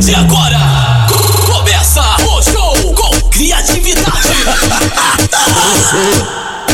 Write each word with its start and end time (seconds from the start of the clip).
partir 0.00 0.06
de 0.06 0.14
agora, 0.14 0.58
começa 1.46 2.02
o 2.24 2.42
show 2.42 2.94
com 2.94 3.28
criatividade. 3.28 4.28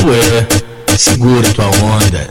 Ué, 0.07 0.97
segura 0.97 1.53
tua 1.53 1.67
onda. 1.67 2.31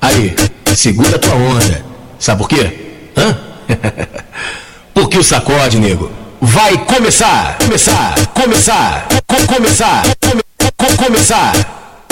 Aí, 0.00 0.34
segura 0.74 1.18
tua 1.18 1.34
onda. 1.34 1.84
Sabe 2.18 2.38
por 2.38 2.48
quê? 2.48 3.10
Hã? 3.16 3.38
Porque 4.92 5.18
o 5.18 5.24
sacode, 5.24 5.78
nego, 5.78 6.10
vai 6.40 6.76
começar, 6.84 7.58
começar, 7.58 8.14
começar, 8.34 9.06
co 9.26 9.36
começar, 9.46 10.02
come 10.20 10.42
co 10.76 11.04
começar. 11.04 11.52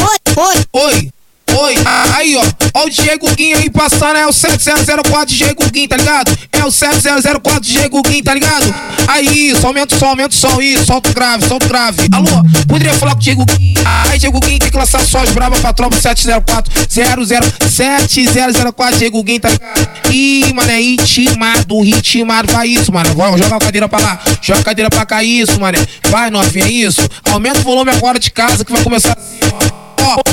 Oi, 0.01 0.19
oi, 0.37 0.65
oi. 0.73 1.11
Oi, 1.59 1.75
aí 2.15 2.37
ó, 2.37 2.45
ó 2.75 2.85
o 2.85 2.91
Diego 2.91 3.27
Guinho 3.35 3.57
aí 3.57 3.71
passando, 3.71 4.17
é 4.17 4.27
o 4.27 4.33
7004 4.33 5.35
Diego 5.35 5.63
Guinho, 5.71 5.89
tá 5.89 5.97
ligado? 5.97 6.39
É 6.53 6.65
o 6.65 6.71
7004 6.71 7.61
Diego 7.63 8.03
Guinho, 8.03 8.23
tá 8.23 8.35
ligado? 8.35 8.75
Aí, 9.09 9.51
isso, 9.51 9.67
aumenta 9.67 9.95
o 9.95 9.99
som, 9.99 10.07
aumenta 10.07 10.35
o 10.35 10.39
som, 10.39 10.61
isso, 10.61 10.85
solta 10.85 11.11
o 11.11 11.15
grave, 11.15 11.47
solta 11.49 11.65
o 11.67 11.69
grave. 11.69 12.09
Alô, 12.13 12.45
poderia 12.69 12.93
falar 12.95 13.13
com 13.13 13.19
o 13.19 13.23
Diego 13.23 13.45
Guinho? 13.47 13.81
Aí, 14.11 14.19
Diego 14.19 14.39
Guinho 14.41 14.59
tem 14.59 14.71
que 14.71 14.77
lançar 14.77 15.01
só 15.01 15.21
as 15.21 15.31
bravas 15.31 15.61
pra 15.61 15.73
tropa 15.73 15.97
704 15.97 16.71
007004 16.89 18.99
Diego 18.99 19.23
Guinho, 19.23 19.41
tá 19.41 19.49
ligado? 19.49 19.89
Ih, 20.11 20.53
mano, 20.53 20.71
é 20.71 20.81
ritmado, 20.81 21.81
ritmado, 21.81 22.53
vai 22.53 22.69
isso, 22.69 22.93
mano. 22.93 23.15
Vamos 23.15 23.41
jogar 23.41 23.57
a 23.57 23.61
cadeira 23.61 23.89
pra 23.89 23.99
lá, 23.99 24.21
joga 24.43 24.61
a 24.61 24.65
cadeira 24.65 24.91
pra 24.91 25.07
cá, 25.07 25.25
isso, 25.25 25.59
mano. 25.59 25.79
Vai, 26.11 26.31
novinha, 26.31 26.69
isso. 26.69 27.01
Aumenta 27.31 27.61
o 27.61 27.63
volume 27.63 27.91
agora 27.91 28.19
de 28.19 28.31
casa 28.31 28.65
que 28.65 28.73
vai 28.73 28.83
começar 28.83 29.17
assim, 29.17 29.39
ó. 29.53 29.70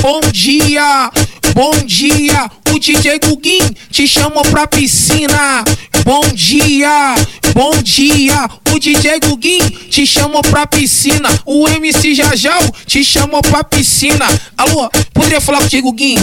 Bom 0.00 0.20
dia, 0.32 1.10
bom 1.54 1.72
dia, 1.84 2.50
o 2.70 2.78
DJ 2.78 3.18
Guguin 3.18 3.74
te 3.90 4.06
chamou 4.06 4.42
pra 4.44 4.66
piscina. 4.66 5.64
Bom 6.04 6.22
dia, 6.32 7.14
bom 7.54 7.82
dia, 7.82 8.48
o 8.72 8.78
DJ 8.78 9.20
Guguin 9.20 9.58
te 9.90 10.06
chamou 10.06 10.42
pra 10.42 10.66
piscina. 10.66 11.28
O 11.44 11.68
MC 11.68 12.14
Jajão 12.14 12.60
te 12.86 13.04
chamou 13.04 13.42
pra 13.42 13.62
piscina. 13.64 14.26
Alô, 14.56 14.90
poderia 15.12 15.40
falar 15.40 15.60
contigo, 15.60 15.90
Guguin? 15.90 16.16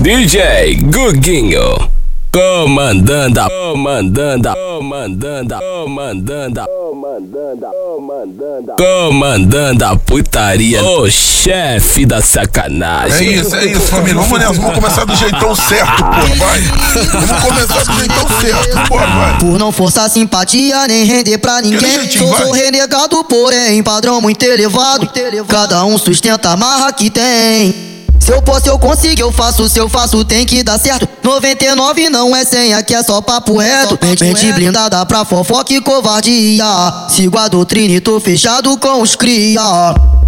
DJ 0.00 0.76
Guguinho. 0.76 1.97
Comandando, 2.38 3.40
comandando, 3.50 4.48
comandando, 4.54 5.56
comandando, 5.58 6.60
comandando, 6.68 7.66
comandando, 7.96 8.74
comandando 8.76 9.84
a 9.84 9.96
putaria, 9.96 10.80
o 10.84 11.10
chefe 11.10 12.06
da 12.06 12.22
sacanagem. 12.22 13.26
É 13.26 13.32
isso, 13.32 13.56
é 13.56 13.64
isso, 13.64 13.80
família. 13.80 14.22
Vamos 14.22 14.38
nessa, 14.38 14.52
vamos 14.52 14.74
começar 14.76 15.04
do 15.04 15.16
jeitão 15.16 15.52
certo, 15.56 16.04
pô, 16.04 16.36
vai. 16.36 16.60
Vamos 16.60 17.42
começar 17.42 17.84
do 17.84 17.98
jeitão 17.98 18.28
certo, 18.40 18.88
pô, 18.88 18.98
vai. 18.98 19.38
Por 19.40 19.58
não 19.58 19.72
forçar 19.72 20.08
simpatia 20.08 20.86
nem 20.86 21.04
render 21.06 21.38
pra 21.38 21.60
ninguém. 21.60 21.90
jeitinho, 21.90 22.28
Sou, 22.28 22.36
sou 22.36 22.52
renegado, 22.52 23.24
porém, 23.24 23.82
padrão 23.82 24.20
muito 24.20 24.40
elevado. 24.44 25.10
Cada 25.48 25.84
um 25.84 25.98
sustenta 25.98 26.50
a 26.50 26.56
marra 26.56 26.92
que 26.92 27.10
tem. 27.10 27.87
Se 28.28 28.34
eu 28.34 28.42
posso, 28.42 28.68
eu 28.68 28.78
consigo, 28.78 29.22
eu 29.22 29.32
faço, 29.32 29.66
se 29.70 29.78
eu 29.78 29.88
faço, 29.88 30.22
tem 30.22 30.44
que 30.44 30.62
dar 30.62 30.78
certo. 30.78 31.08
99 31.24 32.10
não 32.10 32.36
é 32.36 32.44
100, 32.44 32.74
aqui 32.74 32.94
é 32.94 33.02
só 33.02 33.22
papo 33.22 33.56
reto. 33.56 33.98
Mente, 34.20 34.52
blindada 34.52 35.06
pra 35.06 35.24
fofoca 35.24 35.72
e 35.72 35.80
covardia. 35.80 36.62
Sigo 37.08 37.38
a 37.38 37.48
doutrina 37.48 37.94
e 37.94 38.00
tô 38.02 38.20
fechado 38.20 38.76
com 38.76 39.00
os 39.00 39.16
cria. 39.16 39.62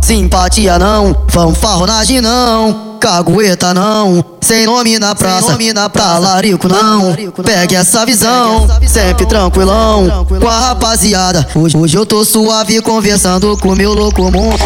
Simpatia 0.01 0.78
não, 0.78 1.15
fanfarronagem 1.28 2.23
não. 2.23 2.97
Cagueta 2.98 3.75
não, 3.75 4.25
sem 4.41 4.65
nome 4.65 4.98
na 4.98 5.15
praça, 5.15 5.53
nome 5.53 5.71
na 5.75 5.91
talarico 5.91 6.69
não. 6.69 7.15
Pegue 7.45 7.75
essa 7.75 8.06
visão, 8.06 8.67
sempre 8.89 9.27
tranquilão 9.27 10.27
com 10.41 10.48
a 10.48 10.59
rapaziada. 10.59 11.47
Hoje, 11.55 11.77
hoje 11.77 11.98
eu 11.98 12.06
tô 12.06 12.25
suave 12.25 12.81
conversando 12.81 13.59
com 13.59 13.75
meu 13.75 13.93
louco 13.93 14.23
mundo 14.31 14.59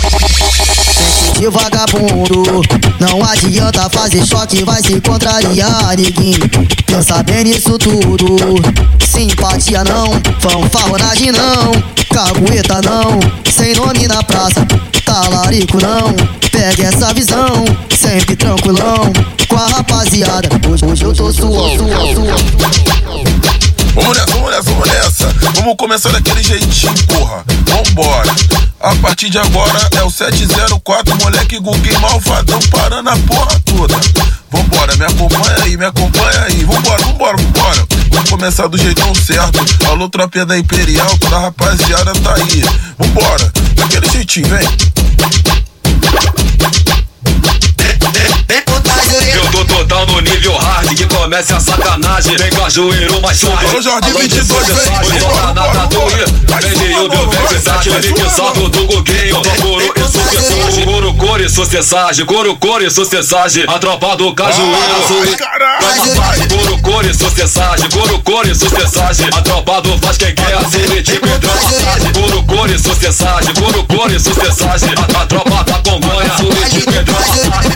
de 1.39 1.49
vagabundo. 1.49 2.63
Não 3.01 3.23
adianta 3.25 3.89
fazer 3.91 4.25
choque, 4.27 4.65
vai 4.65 4.83
se 4.83 5.01
contrariar, 5.01 5.97
neguinho. 5.97 6.49
Pensa 6.87 7.23
bem 7.23 7.45
nisso 7.45 7.79
tudo. 7.79 8.37
Simpatia 9.05 9.85
não, 9.85 10.07
fanfarronagem 10.41 11.33
não, 11.33 11.73
cagueta 12.13 12.81
não, 12.83 13.21
sem 13.51 13.75
nome 13.75 14.09
na 14.09 14.23
praça, 14.23 14.67
talarico 15.05 15.79
não. 15.81 16.15
Pegue 16.51 16.83
essa 16.83 17.13
visão, 17.13 17.65
sempre 17.97 18.37
tranquilão 18.37 19.13
com 19.49 19.57
a 19.57 19.67
rapaziada. 19.67 20.49
Hoje, 20.69 20.85
hoje 20.85 21.05
eu 21.05 21.13
tô 21.15 21.33
suando, 21.33 21.79
suando, 21.79 22.15
suando. 22.15 23.34
Vamos 23.95 24.19
nessa, 24.19 24.33
vamos 24.33 24.51
nessa, 24.51 24.71
vamos 24.71 24.89
nessa. 24.89 25.35
Vamos 25.55 25.77
começar 25.77 26.11
daquele 26.11 26.43
jeitinho, 26.43 26.93
porra. 27.07 27.45
Vambora. 27.67 28.35
A 28.81 28.95
partir 28.97 29.31
de 29.31 29.39
agora 29.39 29.89
é 29.97 30.03
o 30.03 30.11
704, 30.11 31.17
moleque 31.23 31.59
Guguinho 31.59 32.01
malvadão 32.01 32.59
parando 32.71 33.09
a 33.11 33.17
porra 33.17 33.61
toda. 33.65 33.95
Vambora, 34.51 34.97
me 34.97 35.05
acompanha 35.05 35.57
aí, 35.63 35.77
me 35.77 35.85
acompanha 35.85 36.43
aí. 36.43 36.65
Vambora, 36.65 37.03
vambora, 37.05 37.37
vambora. 37.37 37.87
Vamos 38.11 38.31
começar 38.31 38.67
do 38.67 38.77
jeitão 38.77 39.15
certo. 39.15 39.65
Alô, 39.89 40.09
tropinha 40.09 40.45
da 40.45 40.59
Imperial, 40.59 41.17
toda 41.19 41.37
a 41.37 41.41
rapaziada 41.41 42.13
tá 42.15 42.35
aí. 42.35 42.65
Vambora, 42.99 43.53
daquele 43.77 44.11
jeitinho, 44.11 44.49
vem. 44.49 44.69
Eu 49.35 49.51
tô 49.51 49.65
total 49.65 50.07
no 50.07 50.21
nível 50.21 50.57
hard 50.57 50.95
que 50.95 51.07
começa 51.07 51.57
a 51.57 51.61
sacanagem. 52.25 52.37
Vem 52.37 52.51
cajueiro 52.51 53.21
mais 53.21 53.41
tarde. 53.41 53.67
Alô, 53.67 53.83
Jorge 53.83 54.11
Alô, 54.11 54.19
22, 54.19 54.67
vem. 54.67 55.21
Bora, 55.21 55.53
bora 55.53 55.53
na 55.53 55.73
tatuia. 55.73 56.27
bora. 56.47 56.61
Vem 56.61 56.79
de 56.79 56.95
Vai, 56.95 57.05
o 57.05 57.09
meu 57.09 57.31
vai, 57.31 57.47
versátil, 57.49 57.99
link 57.99 58.21
vai, 58.21 58.31
salto 58.31 58.69
do 58.69 58.87
Guguinho. 58.87 59.43
Coro 59.43 59.83
e 59.83 60.09
sucessagem, 60.09 60.85
coro, 60.85 61.15
coro 61.15 61.43
e 61.45 61.51
sucessagem, 61.51 62.27
coro, 62.27 62.57
coro 62.57 62.85
e 62.85 62.91
sucessagem. 62.91 63.65
A 63.67 63.79
tropa 63.79 64.17
do 64.17 64.35
cajueiro 64.35 64.75
Ah, 65.43 65.79
vai, 65.81 66.49
Coro, 66.49 66.79
coro 66.83 67.09
e 67.09 67.15
sucessagem, 67.15 67.91
coro, 67.91 68.19
coro 68.23 68.51
e 68.51 68.55
sucessagem. 68.55 69.27
A 69.33 69.43
tropa 69.43 69.83
do 69.83 69.99
faz 69.99 70.17
quem 70.17 70.35
quer 70.35 70.55
assim, 70.55 71.03
tipo 71.03 71.27
hidromassagem. 71.27 72.13
Coro, 72.13 72.43
coro 72.45 72.73
e 72.73 72.79
sucessagem, 72.79 73.55
coro, 73.55 73.85
coro 73.85 74.15
e 74.15 74.21
sucessagem. 74.21 74.91
A, 74.97 75.23
a 75.23 75.27
tropa 75.27 75.65
da 75.65 75.75
Congonha, 75.91 76.31
tipo 76.31 76.53
hidromassagem. 76.53 77.75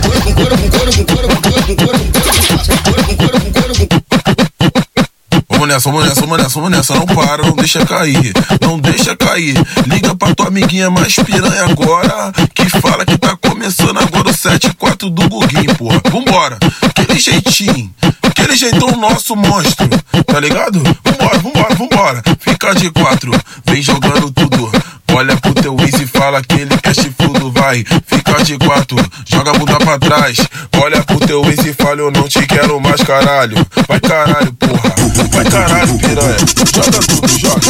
Vamos 5.58 5.74
nessa, 5.74 5.90
vamos 5.90 6.08
nessa, 6.08 6.20
vamos 6.20 6.38
nessa, 6.38 6.54
vamos 6.54 6.70
nessa. 6.70 6.94
Não 6.94 7.04
para, 7.04 7.42
não 7.42 7.56
deixa 7.56 7.84
cair. 7.84 8.32
Não 8.60 8.78
deixa 8.78 9.16
cair. 9.16 9.56
Liga 9.88 10.14
pra 10.14 10.32
tua 10.32 10.46
amiguinha 10.46 10.88
mais 10.88 11.16
piranha 11.16 11.64
agora. 11.64 12.32
Que 12.54 12.68
fala 12.68 13.04
que 13.04 13.18
tá 13.18 13.36
começando 13.36 13.98
agora 13.98 14.30
o 14.30 14.32
74 14.32 15.10
do 15.10 15.28
Guguinho, 15.28 15.74
porra. 15.74 16.00
Vambora. 16.12 16.58
Aquele 16.80 17.18
jeitinho. 17.18 17.92
Aquele 18.22 18.54
jeitão 18.54 18.92
nosso 18.92 19.34
monstro. 19.34 19.88
Tá 20.24 20.38
ligado? 20.38 20.80
Vambora, 21.04 21.38
vambora, 21.38 21.74
vambora. 21.74 22.22
Fica 22.38 22.72
de 22.76 22.88
quatro. 22.92 23.32
Vem 23.66 23.82
jogando 23.82 24.30
tudo. 24.30 24.70
Olha 25.12 25.36
pro 25.38 25.54
teu 25.54 25.74
Wiz 25.74 25.94
e 25.94 26.06
fala 26.28 26.42
que 26.42 26.60
ele 26.60 26.76
quer 26.76 26.94
chifrudo, 26.94 27.50
vai. 27.52 27.82
Fica 28.06 28.44
de 28.44 28.58
quatro, 28.58 28.98
joga 29.24 29.50
a 29.50 29.54
bunda 29.54 29.78
pra 29.78 29.98
trás. 29.98 30.36
Olha 30.76 31.02
pro 31.02 31.18
teu 31.20 31.40
Wiz 31.40 31.58
e 31.64 31.72
fala, 31.72 32.00
eu 32.00 32.10
não 32.10 32.28
te 32.28 32.46
quero 32.46 32.78
mais, 32.78 33.00
caralho. 33.00 33.56
Vai 33.88 33.98
caralho, 33.98 34.52
porra. 34.52 34.94
Vai 35.32 35.44
caralho, 35.46 35.98
piranha. 35.98 36.36
Joga 36.74 37.00
tudo, 37.06 37.28
joga. 37.28 37.60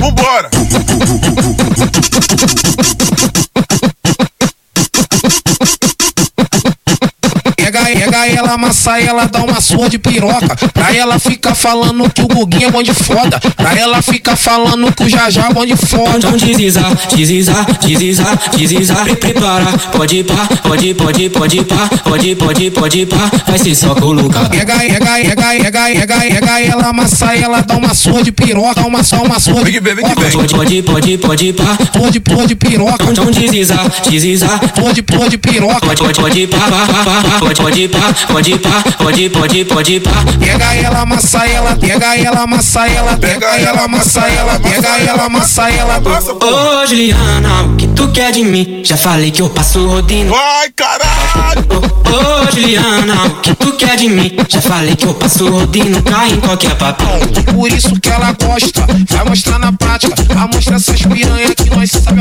Vambora! 0.00 0.50
Pega, 7.56 7.84
pega 7.84 8.19
ela, 8.26 8.52
amassa 8.54 9.00
ela, 9.00 9.26
dá 9.26 9.40
uma 9.42 9.60
surra 9.60 9.88
de 9.88 9.98
piroca. 9.98 10.56
Pra 10.72 10.94
ela 10.94 11.18
ficar 11.18 11.54
falando 11.54 12.08
que 12.12 12.22
o 12.22 12.26
Guguinho 12.28 12.68
é 12.68 12.70
bom 12.70 12.82
de 12.82 12.92
foda. 12.94 13.38
Pra 13.56 13.74
ela 13.76 14.00
ficar 14.02 14.36
falando 14.36 14.92
que 14.92 15.04
o 15.04 15.08
Jajá 15.08 15.46
é 15.50 15.52
bom 15.52 15.64
de 15.66 15.76
foda. 15.76 16.16
Então 16.18 16.32
deslizar, 16.36 16.92
deslizar, 17.14 17.66
deslizar, 17.80 18.38
deslizar, 18.56 19.02
pre- 19.04 19.16
prepara. 19.16 19.66
Pode 19.92 20.16
ir 20.18 20.24
pá, 20.24 20.48
pode 20.62 20.86
ir, 20.88 20.94
pode 20.94 21.22
ir, 21.24 21.30
pode 21.30 21.58
ir 21.58 21.64
pá, 21.64 21.88
pode 22.04 22.28
ir, 22.28 22.36
pode 22.36 22.64
ir, 22.64 22.70
pode 22.70 22.98
ir 23.00 23.06
pá. 23.06 23.30
Vai 23.46 23.58
ser 23.58 23.74
só 23.74 23.94
colocar. 23.94 24.48
Pega, 24.48 24.76
pega, 24.78 24.98
pega, 25.00 25.36
pega, 25.36 25.72
pega, 25.72 26.16
pega 26.20 26.60
ela, 26.60 26.88
amassa 26.88 27.34
ela, 27.36 27.60
dá 27.62 27.76
uma 27.76 27.94
surra 27.94 28.22
de 28.22 28.32
piroca. 28.32 28.80
Uma, 28.86 29.02
só 29.02 29.16
uma 29.22 29.38
surra 29.38 29.64
Vem 29.64 29.72
que 29.74 29.80
vem, 29.80 29.94
vem 29.94 30.04
que 30.04 30.20
vem. 30.20 30.30
Pode, 30.30 30.54
pode 30.54 30.82
pode 30.82 31.10
ir, 31.12 31.18
pode 31.18 31.46
ir 31.46 31.52
pá. 31.54 31.76
porra 31.92 32.10
de 32.10 32.20
porra 32.20 32.46
de 32.46 32.54
piroca. 32.54 33.04
Então 33.10 33.26
deslizar, 33.30 33.86
deslizar, 34.08 34.58
Porra 34.74 34.92
de 34.92 35.02
porra 35.02 35.28
de 35.28 35.38
piroca. 35.38 35.80
pode, 35.80 36.00
pode, 36.02 36.20
pode 36.20 36.40
ir 36.40 36.46
pá, 36.48 36.58
pá, 36.58 36.86
pá, 36.86 37.04
pá, 37.04 37.22
pá. 37.30 37.38
Pode, 37.40 37.60
pode 37.60 37.80
ir, 37.82 37.88
pá, 38.10 38.26
pode 38.32 38.58
pá, 38.58 38.82
pode, 38.98 39.30
pode, 39.30 39.64
pode 39.64 40.00
pá. 40.00 40.10
Pega 40.38 40.74
ela, 40.74 41.00
amassa 41.00 41.46
ela, 41.46 41.76
pega 41.76 42.16
ela, 42.16 42.42
amassa 42.42 42.86
ela, 42.86 43.16
pega 43.16 43.46
ela, 43.56 43.84
amassa 43.84 44.20
ela, 44.28 44.60
pega 44.60 44.88
ela, 44.98 45.24
amassa 45.24 45.70
ela. 45.70 46.00
Ô 46.00 46.86
Juliana, 46.86 47.62
o 47.64 47.76
que 47.76 47.86
tu 47.88 48.08
quer 48.08 48.32
de 48.32 48.44
mim? 48.44 48.82
Já 48.84 48.96
falei 48.96 49.30
que 49.30 49.42
eu 49.42 49.50
passo 49.50 49.86
rodinho. 49.86 50.30
Vai, 50.30 50.70
caralho! 50.70 51.66
Ô 51.70 52.48
ô, 52.48 52.50
Juliana, 52.52 53.26
o 53.26 53.40
que 53.40 53.54
tu 53.54 53.72
quer 53.72 53.96
de 53.96 54.08
mim? 54.08 54.36
Já 54.48 54.60
falei 54.60 54.96
que 54.96 55.06
eu 55.06 55.14
passo 55.14 55.48
rodinho, 55.48 56.02
cai 56.02 56.30
em 56.30 56.40
qualquer 56.40 56.74
papel. 56.76 57.20
Por 57.54 57.72
isso 57.72 57.98
que 58.00 58.08
ela 58.08 58.32
gosta, 58.32 58.86
vai 59.08 59.24
mostrar 59.24 59.58
na 59.58 59.72
prática. 59.72 60.14
A 60.36 60.46
mostra 60.46 60.76
essas 60.76 61.02
piranha 61.02 61.54
que 61.54 61.70
nós 61.70 61.90
sabe 61.90 62.20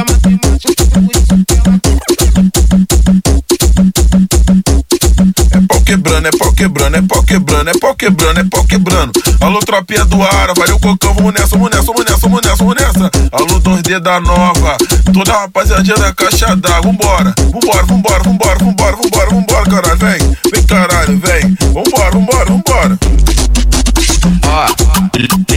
quebrando, 6.60 6.98
é 6.98 7.02
pau 7.02 7.24
quebrando, 7.24 7.70
é 7.70 7.74
pau 7.80 7.96
quebrando, 7.96 8.40
é 8.42 8.44
pau 8.44 8.66
quebrando. 8.66 9.14
Alô, 9.40 9.60
tropinha 9.60 10.04
do 10.04 10.22
Ara, 10.22 10.54
valeu, 10.54 10.78
Cocão, 10.78 11.14
vamos 11.14 11.34
nessa, 11.34 11.56
vamos 11.56 11.70
nessa, 11.70 11.86
vamos 11.86 12.04
nessa, 12.04 12.28
vamos 12.28 12.42
nessa, 12.42 12.56
vamos 12.58 12.76
nessa. 12.76 13.12
Alô, 13.32 13.62
2D 13.62 14.00
da 14.02 14.20
Nova, 14.20 14.78
toda 15.14 15.34
a 15.34 15.42
rapaziadinha 15.44 15.96
da 15.96 16.14
caixa 16.14 16.54
d'água, 16.58 16.92
vambora, 16.92 17.34
vambora, 17.38 17.86
vambora, 17.86 18.24
vambora, 18.24 18.60
vambora, 18.60 18.98
vambora, 18.98 19.30
vambora, 19.30 19.70
caralho, 19.70 19.98
vem, 19.98 20.38
vem 20.54 20.64
caralho, 20.64 21.20
vem, 21.20 21.58
vambora, 21.72 22.12
vambora, 22.12 22.46
vambora. 22.46 23.00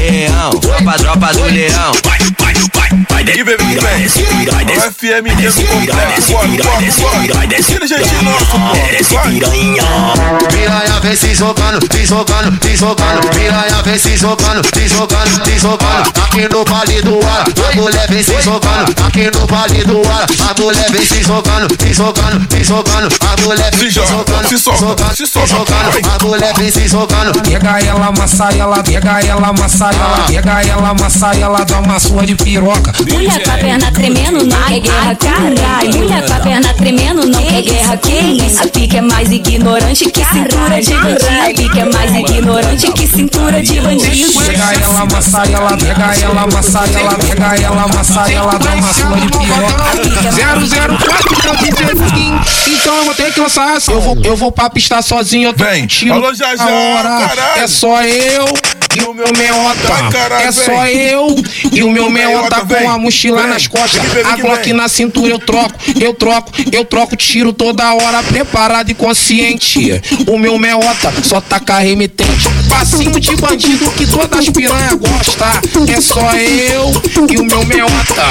Leão, 0.03 0.51
tropa, 0.51 0.93
tropa 0.99 1.33
do 1.33 1.45
leão. 1.45 1.93
Vai, 2.05 2.19
vai, 2.39 2.55
vai, 2.75 3.05
vai, 3.09 3.25
desce, 3.25 3.45
vai, 3.45 3.99
desce, 3.99 4.23
vai, 4.51 4.65
desce, 4.65 4.91
FM 4.91 5.27
Nego 5.37 5.63
Complexo, 5.67 6.33
vai, 6.33 6.49
desce, 6.79 7.03
vai, 7.33 7.47
desce, 7.47 7.79
vai, 7.79 7.89
desce, 7.89 8.23
nosso, 8.23 8.59
desce, 8.75 9.19
piranha. 9.19 9.85
Piranha 10.51 11.01
vem 11.01 11.17
se 11.17 11.37
socando, 11.37 11.87
se 11.91 12.07
socando, 12.07 12.59
se 12.61 12.77
socando, 12.77 13.29
piranha 13.29 13.83
vem 13.85 13.99
se 13.99 14.19
socando, 14.19 14.63
se 14.75 14.89
socando, 14.89 15.45
se 15.45 15.61
socando, 15.61 16.13
aqui 16.25 16.49
no 16.49 16.65
vale 16.65 17.03
do 17.03 17.21
ar, 17.27 17.45
a 17.71 17.77
mulher 17.77 18.09
vem 18.09 18.23
se 18.23 18.43
socando, 18.43 18.95
aqui 19.07 19.31
no 19.31 19.47
vale 19.47 19.85
do 19.85 20.03
ar, 20.09 20.27
a 20.51 20.61
mulher 20.61 20.91
vem 20.91 21.07
se 21.07 21.25
socando, 21.25 21.69
se 21.81 21.95
socando, 21.95 22.47
se 22.51 22.65
socando, 22.65 23.09
a 23.21 23.41
mulher 23.43 23.75
vem 23.77 23.91
se 23.91 24.01
socando, 24.07 24.49
se 24.49 24.59
socando, 24.59 25.17
se 25.17 25.27
socando, 25.27 26.01
a 26.11 26.25
mulher 26.25 26.55
vem 26.59 26.71
se 26.71 26.89
socando, 26.89 27.41
pega 27.43 27.81
ela, 27.81 28.07
amassa 28.07 28.49
ela, 28.57 28.83
pega 28.93 29.21
ela, 29.27 29.49
amassa 29.49 29.87
ela, 29.87 30.27
pega 30.27 30.63
ela, 30.63 30.89
amassa 30.91 31.31
ela, 31.35 31.65
dá 31.65 31.81
uma 31.81 31.99
surra 31.99 32.27
de 32.27 32.35
piroca. 32.35 32.93
Mulher 33.11 33.43
com 33.43 33.51
a 33.51 33.55
perna 33.55 33.91
tremendo, 33.91 34.45
não 34.45 34.63
quer 34.65 34.81
guerra, 34.81 35.15
caralho. 35.15 35.97
Mulher 35.97 36.27
com 36.27 36.35
a 36.35 36.41
perna 36.41 36.75
tremendo, 36.75 37.27
não 37.27 37.43
quer 37.43 37.63
guerra, 37.63 37.97
que 37.97 38.13
isso? 38.13 38.63
A 38.63 38.67
pique 38.67 38.97
é 38.99 39.01
mais 39.01 39.31
ignorante 39.31 40.11
que 40.11 40.25
cintura 40.25 40.83
de 40.83 40.95
bandido. 40.95 41.27
A 41.43 41.55
pique 41.55 41.81
é 41.81 41.85
mais 41.87 42.15
ignorante 42.15 42.93
que 42.93 43.07
cintura 43.07 43.63
de 43.63 43.81
bandido. 43.81 44.33
Pega 44.45 44.75
ela, 44.75 45.01
amassa 45.01 45.43
ela, 45.51 45.77
pega 45.79 46.15
ela, 46.21 46.43
amassa 46.43 46.79
ela, 46.99 47.15
pega 47.15 47.63
ela, 47.63 47.83
amassa 47.85 48.33
ela, 48.33 48.59
dá 48.59 48.75
uma 48.75 48.93
surra 48.93 49.21
de 49.21 49.29
piroca. 49.29 49.83
004 50.33 51.49
eu 51.49 51.57
DJ 51.57 52.07
Skin, 52.07 52.41
então 52.75 52.97
eu 52.99 53.05
vou 53.07 53.15
ter 53.15 53.33
que 53.33 53.41
lançar 53.41 53.77
essa. 53.77 53.91
Eu 53.91 54.01
vou, 54.01 54.19
eu 54.23 54.37
vou 54.37 54.53
pra 54.53 54.69
pista 54.69 55.01
sozinho, 55.01 55.49
eu 55.49 55.55
tô 55.55 55.65
Vem. 55.65 55.89
Alô, 56.11 56.35
já, 56.35 56.57
já, 56.57 56.65
hora. 56.67 57.29
caralho. 57.29 57.63
É 57.63 57.67
só 57.67 58.03
eu 58.03 58.45
e 58.97 59.03
o 59.03 59.15
meu 59.15 59.33
meota. 59.37 60.11
Caralho, 60.11 60.49
é 60.49 60.53
só 60.53 60.87
eu 60.87 61.35
e 61.73 61.83
o 61.83 61.91
meu 61.91 62.11
meota 62.11 62.65
vem. 62.65 62.83
com 62.83 62.91
a 62.91 62.99
mochila 62.99 63.47
nas 63.47 63.67
costas. 63.67 64.01
A 64.27 64.37
Glock 64.37 64.73
na 64.73 64.89
cintura 64.89 65.33
eu 65.33 65.39
troco, 65.39 65.75
eu 66.01 66.15
troco, 66.15 66.53
eu 66.71 66.85
troco 66.85 67.17
tiro 67.17 67.53
toda 67.53 67.95
hora, 67.95 68.23
preparado 68.23 68.91
e 68.91 68.95
consciente. 68.95 70.01
O 70.27 70.39
meu 70.39 70.59
meota 70.59 71.13
só 71.23 71.41
taca 71.41 71.79
remetente. 71.79 72.49
Passinho 72.73 73.21
de 73.21 73.37
bandido 73.37 73.91
que 73.93 74.07
todas 74.07 74.39
as 74.39 74.49
piranha 74.49 74.95
gosta. 74.95 75.61
É 75.89 76.01
só 76.01 76.21
eu 76.35 76.93
e 77.31 77.39
o 77.39 77.45
meu 77.45 77.65
meota. 77.67 78.25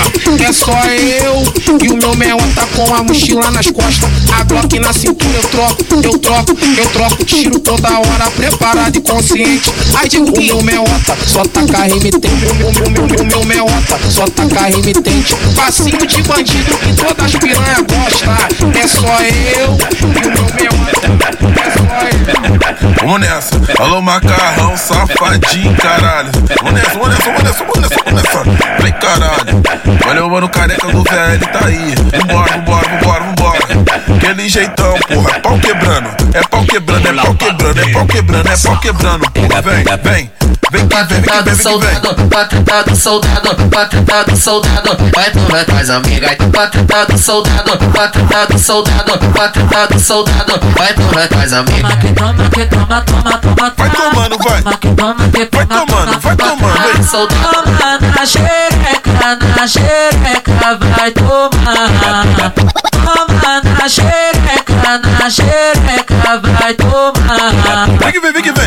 É 0.44 0.52
só 0.52 0.74
eu 0.86 1.44
e 1.82 1.90
o 1.90 1.98
meu 1.98 2.16
meota 2.16 2.68
com 2.76 2.94
a 2.94 3.04
mochila 3.04 3.50
nas 3.52 3.68
costas. 3.68 4.10
A 4.38 4.44
Glock 4.44 4.80
na 4.80 4.92
cintura 4.92 5.38
eu 5.38 5.44
troco, 5.44 5.86
eu 6.04 6.18
troco, 6.20 6.58
eu 6.78 6.88
troco 6.90 7.24
tiro 7.24 7.60
toda 7.60 8.00
hora, 8.00 8.32
preparado 8.36 8.98
e 8.98 9.02
consciente. 9.02 9.72
Aí 9.96 10.10
digo 10.10 10.32
que 10.34 10.52
o 10.52 10.62
meu 10.62 10.82
meota 10.82 11.18
só 11.28 11.44
taca 11.44 11.84
remetente. 11.84 12.28
O 12.28 12.90
meu, 12.90 13.08
meu, 13.08 13.26
meu, 13.26 13.46
meota 13.46 14.00
só 14.10 14.26
taca 14.28 14.64
remetente. 14.66 15.36
Passinho 15.56 16.06
de 16.06 16.24
bandido 16.24 16.78
que 16.78 16.94
todas 16.94 17.26
as 17.26 17.36
piranha 17.36 17.78
gosta. 17.82 18.32
É 18.78 18.88
só 18.88 19.22
eu 19.22 19.78
e 20.02 20.28
o 20.28 20.32
meu 20.32 20.46
meota. 20.56 21.08
É 21.62 21.72
só 21.72 21.84
eu. 22.08 23.02
Vamos 23.02 23.20
nessa. 23.22 23.62
Alô, 23.80 24.02
macarrão, 24.32 24.78
safadinho, 24.78 25.76
caralho. 25.76 26.32
Vamos 26.62 26.74
nessa, 26.74 26.92
vamos 26.92 27.10
nessa, 27.10 27.24
vamos 27.32 27.44
nessa, 27.44 28.04
vamos 28.04 28.24
nessa. 28.24 28.44
Vem, 28.82 28.94
caralho. 28.94 30.26
O 30.26 30.30
mano 30.30 30.50
careca 30.50 30.88
do 30.88 31.04
VL, 31.04 31.40
tá 31.52 31.66
aí. 31.66 31.96
Vambora, 31.96 32.58
vambora, 32.58 32.90
vambora, 32.90 33.24
vambora. 33.24 33.60
Aquele 34.16 34.50
jeitão, 34.50 34.94
porra. 35.08 35.32
É 35.32 35.40
pau 35.40 35.60
quebrando. 35.60 36.10
É 36.34 36.42
pau 36.48 36.64
quebrando, 36.66 37.08
é 37.08 37.14
pau 37.14 37.36
quebrando, 37.36 37.80
é 37.80 37.92
pau 37.92 38.06
quebrando, 38.06 38.50
é 38.50 38.58
pau 38.58 38.78
quebrando, 38.78 39.32
porra. 39.32 39.62
Vem, 39.62 39.84
vem. 40.04 40.41
Vem 40.72 40.88
soldado, 41.58 42.16
patentado, 42.30 42.96
soldado, 42.96 43.56
patentado, 43.70 44.38
soldado. 44.38 44.98
Vai 45.14 45.30
tu 45.30 45.40
vai 45.40 45.66
amiga. 45.98 46.38
Patentado, 46.50 47.18
soldado, 47.18 47.78
patentado, 47.94 48.58
soldado, 48.58 49.20
patentado, 49.34 50.00
soldado. 50.00 50.54
Vai 50.78 50.94
tu 50.94 51.02
vai 51.14 51.28
amiga. 51.60 51.90
Toma 51.90 51.98
que 51.98 52.14
toma, 52.14 52.50
que 52.50 52.66
toma, 52.68 53.02
toma, 53.02 53.38
toma. 53.40 53.74
Vai 53.78 53.90
tomando, 53.90 54.38
vai. 54.38 54.62
Toma 54.62 54.78
que 54.78 54.88
toma, 54.96 55.28
que 55.28 55.46
toma, 55.46 55.66
vai 55.66 55.86
tomando, 55.86 56.20
vai 56.22 56.36
tomando. 56.38 57.04
Soldado 57.04 57.72
na 58.16 58.26
xereca, 58.26 59.38
na 59.58 59.68
xereca, 59.68 60.80
vai 60.98 61.12
tomar. 61.12 62.54
Toma 62.92 63.62
na 63.78 63.90
xereca, 63.90 65.02
na 65.20 65.30
xereca, 65.30 66.40
vai 66.60 66.74
tomar. 66.76 67.88
Vem 68.00 68.12
que 68.14 68.20
vem, 68.22 68.32
vem 68.32 68.44
que 68.44 68.52
vem. 68.54 68.61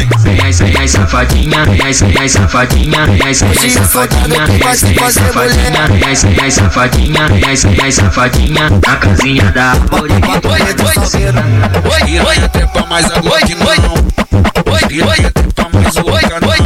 Vem 0.64 0.76
aí, 0.78 0.88
safadinha, 0.88 1.64
vem 1.66 1.82
aí, 1.82 1.92
vem 1.92 2.18
aí, 2.18 2.28
safadinha, 2.28 3.06
vem 3.06 3.22
aí, 3.22 3.34
vem 3.34 3.58
aí, 3.60 3.70
safadinha, 3.70 4.28
vem 4.28 4.40
aí, 4.40 4.76
vem 4.76 5.04
aí, 5.04 5.12
safadinha, 5.12 5.86
vem 5.86 6.04
aí, 6.04 6.16
vem 6.16 6.40
aí, 6.40 6.52
safadinha, 6.52 7.28
vem 7.28 7.44
aí, 7.44 7.56
vem 7.56 7.84
aí, 7.84 7.92
safadinha, 7.92 8.70
na 8.70 8.96
casinha 8.96 9.52
da 9.52 9.74
Piranha 12.04 12.48
trepa 12.48 12.86
mais 12.86 13.10
a 13.10 13.20
Glock 13.20 13.54
não. 13.54 14.88
Piranha 14.88 15.30
trepa 15.30 15.68
mais 15.72 15.96
o 15.96 16.00
Oca 16.00 16.40
não. 16.40 16.63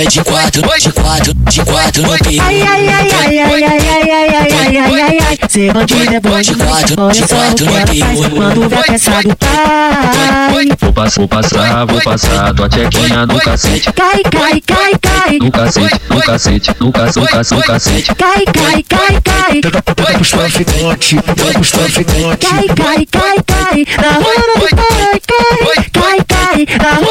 Vem 0.00 0.08
de, 0.08 0.24
quatro, 0.24 0.62
de 0.62 0.92
quatro, 0.92 1.34
de 1.34 1.62
quatro 1.62 2.02
no 2.02 2.18
pico. 2.18 2.42
Ai, 2.42 2.62
ai, 2.62 2.88
ai, 2.88 3.10
ai, 3.10 3.38
ai, 3.38 3.64
ai, 3.64 3.64
ai, 3.64 3.90
ai, 3.90 4.10
ai, 4.10 4.52
ai, 4.52 4.78
ai, 4.78 5.00
ai, 5.00 5.18
ai. 5.28 5.38
Ser 5.48 5.72
bandido 5.72 6.14
é 6.14 6.20
bom 6.20 6.40
De 6.40 6.54
quatro, 6.54 7.02
Olha 7.02 7.14
só 7.14 7.24
o 7.24 7.28
quatro 7.28 7.56
que 7.56 7.64
no 7.64 7.76
ela 7.76 7.86
faz 7.86 7.90
pico. 7.90 8.30
quando 8.30 8.68
vai 8.68 8.82
pensar 8.84 9.22
do 9.22 9.36
pai. 9.36 10.68
Vou 10.80 10.92
passar, 10.92 11.20
vou 11.20 11.28
passar, 11.28 11.86
vou 11.86 12.00
passar 12.00 12.54
tua 12.54 12.68
tchequinha 12.68 13.26
no 13.26 13.40
cacete. 13.40 13.92
Cai, 13.92 14.22
cai, 14.22 14.60
cai, 14.60 14.92
cai. 15.00 15.38
No 15.38 15.50
cacete, 15.50 16.00
no 16.08 16.20
cacete, 16.22 16.74
no 16.80 16.92
cacete, 16.92 17.20
no 17.20 17.26
cacete, 17.26 17.54
no 17.56 17.62
cacete. 17.62 18.14
Cai, 18.14 18.44
cai, 18.46 18.82
cai, 18.88 19.20
cai. 19.22 19.60
Pega 19.60 19.82
pros 19.82 20.30
traficantes, 20.30 21.20
pega 21.20 21.52
pros 21.52 21.70
traficantes. 21.70 22.48
Cai, 22.48 22.66
cai, 22.68 23.06
cai, 23.06 23.36
cai. 23.46 23.86
Na 24.00 24.18
hora 24.18 24.44
do 24.56 24.76
pai, 24.76 25.20
cai. 25.26 25.90
Cai, 25.92 26.18
cai. 26.26 26.66
Na 26.78 26.92
hora 27.00 27.09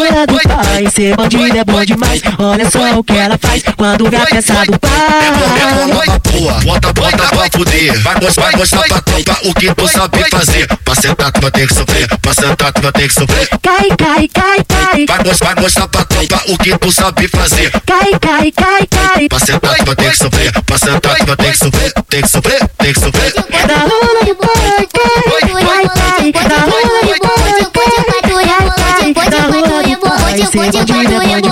hora 0.00 0.26
do 0.26 0.34
pai. 0.40 0.86
Ser 0.94 1.16
bandido 1.16 1.56
é 1.58 1.64
bom 1.64 1.84
demais. 1.84 2.22
Olha 2.38 2.70
só 2.70 2.98
o 2.98 3.04
que 3.04 3.12
ela 3.16 3.38
faz 3.38 3.62
quando 3.76 4.10
vai 4.10 4.26
pensar 4.26 4.66
do 4.66 4.78
pai. 4.78 4.90
Boa, 6.32 6.52
bota, 6.60 6.92
bota 6.92 7.16
pra 7.28 7.48
fuder. 7.52 8.00
Vai, 8.02 8.14
mos- 8.20 8.34
vai 8.34 8.52
mostrar 8.56 8.82
pra 8.88 9.00
tropa 9.00 9.38
o 9.44 9.54
que 9.54 9.74
tu 9.74 9.88
sabe 9.88 10.24
fazer. 10.30 10.66
Pra 10.84 10.94
sentar 10.94 11.32
tu 11.32 11.40
vai 11.40 11.50
ter 11.50 11.66
que 11.68 11.74
sofrer, 11.74 12.08
pra 12.20 12.34
sentar 12.34 12.72
tu 12.72 12.82
vai 12.82 12.92
ter 12.92 13.08
que 13.08 13.14
sofrer. 13.14 13.48
Cai, 13.62 13.88
cai, 13.96 14.28
cai, 14.28 14.58
cai. 14.68 15.06
Vai, 15.06 15.24
mos- 15.24 15.38
vai 15.38 15.54
mostrar 15.56 15.88
pra 15.88 16.04
tropa 16.04 16.40
o 16.48 16.58
que 16.58 16.78
tu 16.78 16.92
sabe 16.92 17.28
fazer. 17.28 17.70
Cai, 17.86 18.18
cai, 18.20 18.52
cai, 18.52 18.86
cai. 18.90 19.28
Pra 19.28 19.38
sentar 19.38 19.74
tu 19.76 19.84
vai 19.84 19.96
ter 19.96 20.10
que 20.10 20.16
sofrer, 20.18 20.52
pra 20.64 20.78
sentar 20.78 21.16
tu 21.16 21.26
vai 21.26 21.36
ter 21.36 21.52
que 21.52 21.58
sofrer. 21.58 21.92
Tem 22.08 22.22
que 22.22 22.28
sofrer, 22.28 22.68
tem 22.78 22.92
que 22.92 23.00
sofrer. 23.00 23.34
você 30.50 30.58
pode 30.58 30.92
rebolando. 30.92 31.50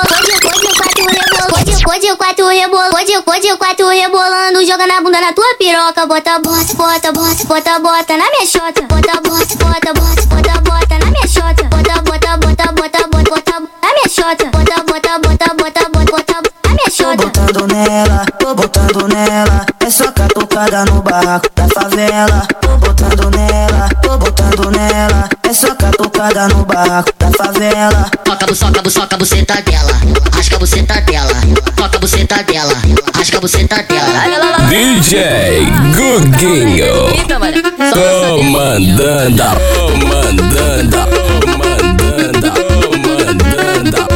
Pode 1.85 2.17
quatro 2.17 2.49
rebolando, 2.49 2.91
pode 2.91 3.23
pode 3.23 3.57
quatro 3.57 3.89
rebolando, 3.89 4.65
joga 4.67 4.87
na 4.87 5.01
bunda 5.01 5.21
na 5.21 5.33
tua 5.33 5.55
piroca, 5.59 6.07
bota 6.07 6.39
bota 6.41 6.75
bota 6.75 7.13
bota 7.13 7.45
bota 7.47 7.79
bota 7.79 8.17
na 8.17 8.31
minha 8.31 8.47
chota, 8.47 8.83
bota 8.83 9.21
bota 9.21 9.61
bota 9.63 9.95
bota 9.95 10.25
bota 10.27 10.61
bota 10.61 10.99
na 10.99 11.11
minha 11.11 11.29
chota, 11.29 11.65
bota 11.65 12.03
bota 12.03 12.37
bota 12.37 12.73
bota 12.73 13.09
bota 13.09 13.31
bota 13.31 13.61
na 13.61 13.93
minha 13.93 14.09
chota, 14.09 14.45
bota 14.47 14.83
bota 14.83 15.19
bota 15.19 15.55
bota 15.55 15.89
bota 15.91 16.05
bota 16.11 16.43
na 16.65 16.71
minha 16.71 16.91
chota. 16.91 17.17
Tô 17.17 17.29
botando 17.29 17.67
nela, 17.73 18.27
tô 18.39 18.55
botando 18.55 19.09
nela, 19.09 19.67
é 19.81 19.91
só 19.91 20.13
catucada 20.13 20.85
no 20.87 21.03
barraco 21.03 21.49
da 21.55 21.69
favela. 21.69 22.47
Tô 22.61 22.77
botando 22.79 23.31
nela, 23.31 23.89
tô 24.03 24.19
botando 24.19 24.71
nela. 24.71 25.38
Só 26.19 26.25
catucada 26.25 26.49
no 26.49 26.65
barraco 26.65 27.13
da 27.17 27.31
favela. 27.31 28.11
Toca 28.25 28.51
a 28.51 28.55
soca, 28.57 28.83
bu- 28.83 28.91
soca 28.91 29.17
buceta 29.17 29.63
dela, 29.63 29.93
rasca 30.35 30.59
buceta 30.59 31.01
dela, 31.03 31.41
toca 31.77 31.97
buceta 32.01 32.43
dela, 32.43 32.75
rasca 33.15 33.39
buceta 33.41 33.85
dela. 33.85 34.67
DJ 34.69 35.65
Guguinho 35.95 37.09
Comandando, 37.29 37.63
comandando, 40.01 40.99
comandando, 41.53 42.51
comandando 43.13 44.09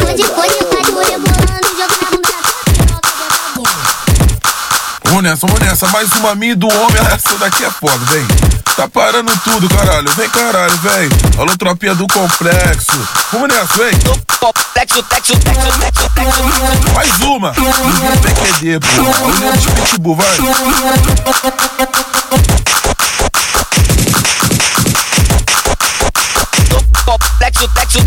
Pode, 0.00 0.24
pode, 0.24 0.58
quatro 0.64 0.98
rebolando, 1.00 1.68
joga 1.76 1.96
na 2.00 2.08
bunda 2.10 2.38
Vamos 5.04 5.22
nessa, 5.22 5.46
vamos 5.46 5.60
nessa. 5.60 5.86
Mais 5.88 6.10
uma 6.12 6.34
minha 6.34 6.56
do 6.56 6.66
homem. 6.66 7.02
Essa 7.14 7.36
daqui 7.38 7.62
é 7.64 7.70
foda, 7.70 7.98
vem. 8.06 8.26
Tá 8.76 8.88
parando 8.88 9.30
tudo, 9.44 9.68
caralho. 9.68 10.10
Vem, 10.14 10.28
caralho, 10.30 10.76
vem. 10.78 11.08
Alô, 11.38 11.56
tropinha 11.56 11.94
do 11.94 12.08
complexo. 12.08 13.08
Vamos 13.32 13.48
nessa, 13.48 13.72
vem. 13.76 13.92
Complexo, 14.40 15.02
texo, 15.04 15.38
texo, 15.38 15.78
texo, 15.78 16.10
texo. 16.12 16.92
Mais 16.92 17.20
uma. 17.20 17.52
Ninguém 17.52 18.16
tem 18.20 18.34
QD, 18.34 18.80
pô. 18.80 19.02
A 19.02 19.28
União 19.28 19.52
dos 19.52 19.66
Pitbull, 19.66 20.16
vai. 20.16 20.36
Complexo, 27.04 27.68
texo, 27.68 28.03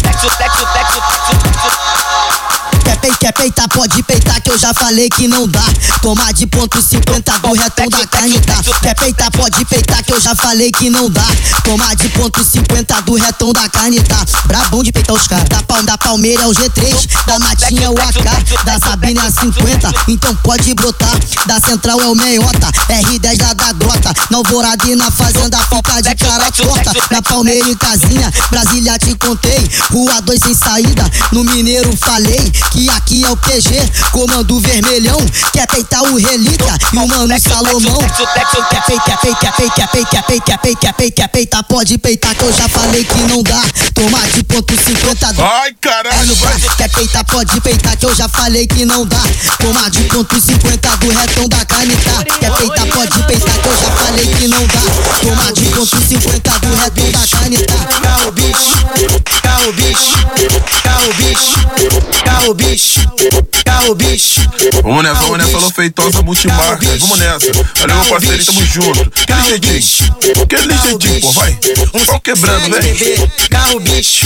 peitar, 3.37 3.69
pode 3.69 4.01
peitar 4.03 4.41
que 4.41 4.49
eu 4.51 4.57
já 4.57 4.73
falei 4.73 5.09
que 5.09 5.27
não 5.27 5.47
dá. 5.47 5.63
Tomar 6.01 6.33
de 6.33 6.47
ponto 6.47 6.81
50 6.81 7.39
do 7.39 7.53
retão 7.53 7.87
da 7.89 8.05
carne 8.07 8.39
tá. 8.41 8.55
Quer 8.81 8.95
peitar, 8.95 9.31
pode 9.31 9.63
peitar 9.65 10.03
que 10.03 10.13
eu 10.13 10.19
já 10.19 10.35
falei 10.35 10.71
que 10.71 10.89
não 10.89 11.09
dá. 11.09 11.25
Tomar 11.63 11.95
de 11.95 12.09
ponto 12.09 12.43
50 12.43 13.01
do 13.01 13.13
retão 13.15 13.53
da 13.53 13.69
carne 13.69 14.01
tá. 14.01 14.25
Brabão 14.45 14.83
de 14.83 14.91
peitar 14.91 15.15
os 15.15 15.27
caras. 15.27 15.47
Da, 15.49 15.61
Pal- 15.63 15.83
da 15.83 15.97
Palmeira 15.97 16.43
é 16.43 16.47
o 16.47 16.51
G3, 16.51 17.07
da 17.27 17.39
Matinha 17.39 17.85
é 17.85 17.89
o 17.89 17.93
AK, 17.93 18.63
da 18.65 18.79
Sabina 18.79 19.23
é 19.23 19.27
a 19.27 19.31
50. 19.31 19.91
Então 20.07 20.35
pode 20.37 20.73
brotar. 20.73 21.15
Da 21.45 21.59
Central 21.59 22.01
é 22.01 22.05
o 22.07 22.15
meiota, 22.15 22.71
R10 22.89 23.41
lá 23.41 23.53
da 23.53 23.71
grota. 23.73 24.13
Na 24.31 24.37
alvorada 24.39 24.87
e 24.87 24.95
na 24.95 25.11
fazenda 25.11 25.57
fica 25.59 26.01
de 26.01 26.15
cara 26.15 26.51
torta. 26.51 26.91
Na 27.11 27.21
Palmeira 27.21 27.69
e 27.69 27.75
casinha, 27.75 28.31
Brasília 28.49 28.97
te 28.97 29.13
contei. 29.15 29.69
Rua 29.91 30.21
2 30.21 30.39
sem 30.39 30.53
saída, 30.55 31.09
no 31.31 31.43
Mineiro 31.43 31.95
falei 31.97 32.51
que 32.71 32.89
aqui 32.89 33.25
é 33.27 33.29
o 33.29 33.37
PG, 33.37 34.09
comando 34.11 34.59
vermelhão. 34.59 35.17
Quer 35.51 35.67
peitar 35.67 36.01
o 36.03 36.15
relíquia 36.15 36.77
e 36.93 36.97
o 36.97 37.07
mano 37.07 37.39
Salomão. 37.39 37.97
Quer 38.33 38.47
peitar, 38.51 38.69
quer 38.69 38.81
peitar, 38.85 39.17
quer 39.17 39.51
peitar, 39.51 39.73
quer 39.73 39.87
peitar, 39.89 40.07
quer 40.07 40.23
peitar, 40.23 40.77
quer 40.77 40.93
peitar, 40.93 41.11
quer 41.11 41.27
peitar, 41.27 41.63
pode 41.65 41.97
peitar 41.97 42.35
que 42.35 42.43
eu 42.43 42.53
já 42.53 42.69
falei 42.69 43.03
que 43.03 43.17
não 43.23 43.43
dá. 43.43 43.61
Tomar 43.93 44.27
de 44.29 44.43
ponto 44.43 44.73
50 44.73 45.33
do 45.33 45.43
Ai, 45.43 45.73
caralho, 45.81 46.35
vai. 46.35 46.59
Quer 46.77 46.89
peitar, 46.89 47.25
pode 47.25 47.59
peitar 47.61 47.97
que 47.97 48.05
eu 48.05 48.15
já 48.15 48.29
falei 48.29 48.65
que 48.65 48.85
não 48.85 49.05
dá. 49.05 49.21
Tomar 49.59 49.89
de 49.89 50.03
ponto 50.03 50.39
50 50.39 50.97
do 50.97 51.09
retão 51.09 51.49
da 51.49 51.65
carne 51.65 51.97
tá. 51.97 52.23
Quer 52.39 52.51
peitar, 52.55 52.87
pode 52.87 53.23
peitar 53.23 53.61
que 53.61 53.67
eu 53.67 53.77
já 53.77 53.91
falei 53.91 54.27
que 54.27 54.47
não 54.47 54.65
dá. 54.67 54.81
Tomar 55.21 55.51
de 55.51 55.65
ponto 55.65 56.07
50 56.07 56.59
do 56.59 56.75
retão 56.75 57.11
da 57.11 57.27
carne 57.27 57.57
tá. 57.57 57.75
Carro 58.01 58.31
bicho, 58.31 58.85
carro 59.41 59.73
bicho, 59.73 60.15
carro 60.83 61.13
bicho, 61.15 61.26
bicho, 62.53 63.01
carro 63.87 63.95
bicho. 63.95 64.41
Vamos 64.83 65.03
nessa, 65.03 65.21
vamos 65.21 65.37
nessa. 65.37 65.57
Alô, 65.57 65.69
feitosa 65.71 66.21
multimarca. 66.21 66.85
Vamos 66.99 67.19
nessa. 67.19 67.51
Valeu, 67.79 67.95
meu 67.95 68.05
parceiro, 68.05 68.45
tamo 68.45 68.65
junto. 68.65 69.11
Aquele 69.21 69.61
jeitinho. 69.67 70.17
Aquele 70.43 70.77
jeitinho, 70.77 71.21
pô, 71.21 71.31
vai. 71.31 71.57
Só 72.05 72.19
quebrando, 72.19 72.69
vem. 72.69 72.93
bebê, 72.93 73.29
carro 73.49 73.79
bicho, 73.79 74.25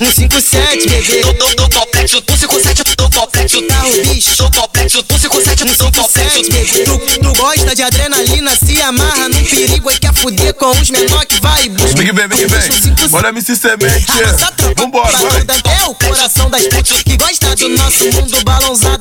um 0.00 0.12
57, 0.12 0.88
bebê. 0.88 1.20
Do, 1.20 1.32
do, 1.32 1.54
do 1.56 1.70
complexo, 1.70 2.20
do 2.20 2.36
57, 2.36 2.82
do 2.96 3.10
complexo, 3.10 3.62
Carro 3.62 3.90
bicho, 4.04 4.36
do 4.36 4.50
complexo, 4.50 5.02
do 5.02 5.18
57, 5.18 5.62
um 5.62 5.66
do 5.66 5.92
complexo. 5.92 6.44
57, 6.44 6.50
bebê. 6.50 6.84
Tu, 6.84 7.20
tu 7.20 7.32
gosta 7.34 7.74
de 7.74 7.82
adrenalina, 7.82 8.56
se 8.56 8.80
amarra 8.82 9.28
num 9.28 9.44
perigo 9.44 9.90
e 9.90 9.98
quer 9.98 10.14
fuder 10.14 10.54
com 10.54 10.70
os 10.70 10.90
menor 10.90 11.26
que 11.26 11.40
vai 11.40 11.68
busca. 11.68 11.96
Vem 11.96 12.06
que 12.06 12.12
vem, 12.12 12.28
vem 12.28 12.38
que 12.38 12.46
vem. 12.46 13.08
Bora 13.08 13.28
MC 13.28 13.56
Semente. 13.56 14.06
Nossa 14.22 14.52
tropa 14.52 14.82
Vambora, 14.82 15.18
vai. 15.18 15.42
É 15.80 15.84
o 15.84 15.94
coração 15.94 16.48
das 16.48 16.66
putas 16.66 17.02
que 17.02 17.16
gosta 17.16 17.54
do 17.56 17.68
nosso 17.70 18.04
mundo 18.12 18.42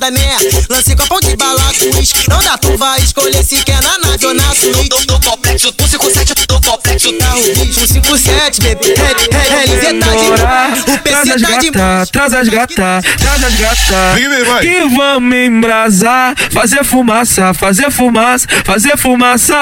balãozada, 0.01 0.11
né? 0.11 0.37
Lance 0.69 0.95
copão 0.95 1.19
de 1.19 1.35
bala 1.35 1.61
com 1.77 1.97
uísque. 1.97 2.29
Não 2.29 2.41
dá, 2.43 2.57
tu 2.57 2.75
vai 2.77 2.99
escolher 2.99 3.43
se 3.43 3.57
quer 3.57 3.81
na 3.83 3.97
nave 3.99 4.25
ou 4.25 4.33
na 4.33 4.55
suíte. 4.55 4.89
Do, 5.05 5.19
complexo, 5.19 5.71
do 5.71 5.87
57, 5.87 6.47
do 6.47 6.61
complexo. 6.61 7.13
Carro 7.19 7.41
bicho, 7.55 7.81
um 7.81 7.87
57, 7.87 8.61
bebê. 8.61 8.93
É, 8.93 9.35
é, 9.35 9.63
LZ 9.65 10.05
tá 10.05 10.15
de. 10.15 10.91
O 10.91 10.99
PC 10.99 11.39
tá 11.39 12.03
de. 12.03 12.11
traz 12.11 12.33
as 12.33 12.47
gata, 12.49 13.01
traz 13.19 13.43
as 13.43 13.53
gata. 13.55 14.61
Que 14.61 14.95
vamos 14.95 15.35
embrasar, 15.35 16.35
fazer 16.51 16.83
fumaça, 16.83 17.53
fazer 17.53 17.91
fumaça, 17.91 18.47
fazer 18.65 18.97
fumaça. 18.97 19.55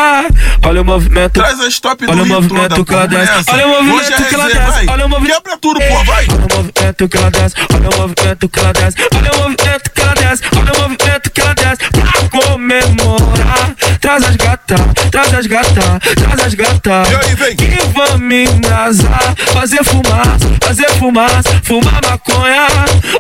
Olha 0.64 0.82
o 0.82 0.86
movimento. 0.86 1.34
Traz 1.34 1.60
as 1.60 1.80
top 1.80 2.06
do 2.06 2.12
Olha 2.12 2.24
o 2.24 2.26
movimento 2.26 2.86
que 2.86 2.94
ela 2.94 3.08
desce. 3.08 3.52
Olha 3.52 3.68
o 3.68 3.84
movimento 3.84 4.22
é 4.22 4.26
que 4.26 4.36
ela 4.36 4.48
desce. 4.48 4.90
Olha 4.90 5.06
o 5.06 5.10
movimento. 5.10 5.36
Quebra 5.36 5.58
tudo, 5.58 5.80
pô, 5.80 6.04
vai. 6.04 6.28
Olha 6.30 6.38
o 6.38 6.58
movimento 6.58 7.10
que 7.10 7.18
ela 7.18 7.32
desce. 7.32 7.56
Olha 7.74 7.90
o 7.90 7.98
movimento 7.98 8.50
que 8.50 8.60
ela 8.60 8.74
desce. 8.74 8.98
Olha 9.16 9.32
o 9.32 9.38
movimento 9.38 9.92
que 9.92 9.99
ela 9.99 9.99
desce. 10.30 10.44
Olha 10.56 10.72
o 10.74 10.82
movimento 10.82 11.32
que 11.32 11.42
ela 11.42 11.54
desce. 11.54 11.78
Pra 11.92 12.30
comemorar. 12.30 13.76
Traz 14.00 14.24
as 14.24 14.36
gata, 14.36 14.76
traz 15.12 15.34
as 15.34 15.48
gata, 15.48 16.00
traz 16.16 16.40
as 16.46 16.54
gata. 16.54 17.04
E 17.10 17.16
aí, 17.16 17.36
vem. 17.36 17.56
Que 17.56 17.78
vamos 17.94 18.34
embrasar, 18.34 19.36
fazer 19.54 19.84
fumaça, 19.84 20.50
fazer 20.62 20.90
fumaça, 20.92 21.62
fumar 21.64 22.02
maconha. 22.08 22.68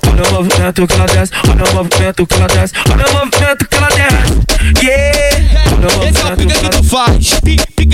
Olha 0.08 0.30
o 0.30 0.34
movimento 0.34 0.88
que 0.88 0.94
ela 0.94 1.06
desce. 1.06 1.32
Olha 1.50 1.64
o 1.64 1.76
movimento 1.76 2.28
que 2.28 2.36
ela 2.36 2.48
desce. 2.48 2.74
Olha 2.92 3.06
o 3.08 3.14
movimento 3.14 3.68
que 3.68 3.78
ela 3.78 3.90
desce. 3.90 4.84
Yeah. 4.84 5.19
Olha 5.80 5.88
o 5.88 5.98
movimento 5.98 6.36
que 6.38 6.46
desce. 6.46 6.84
faz. 6.84 7.40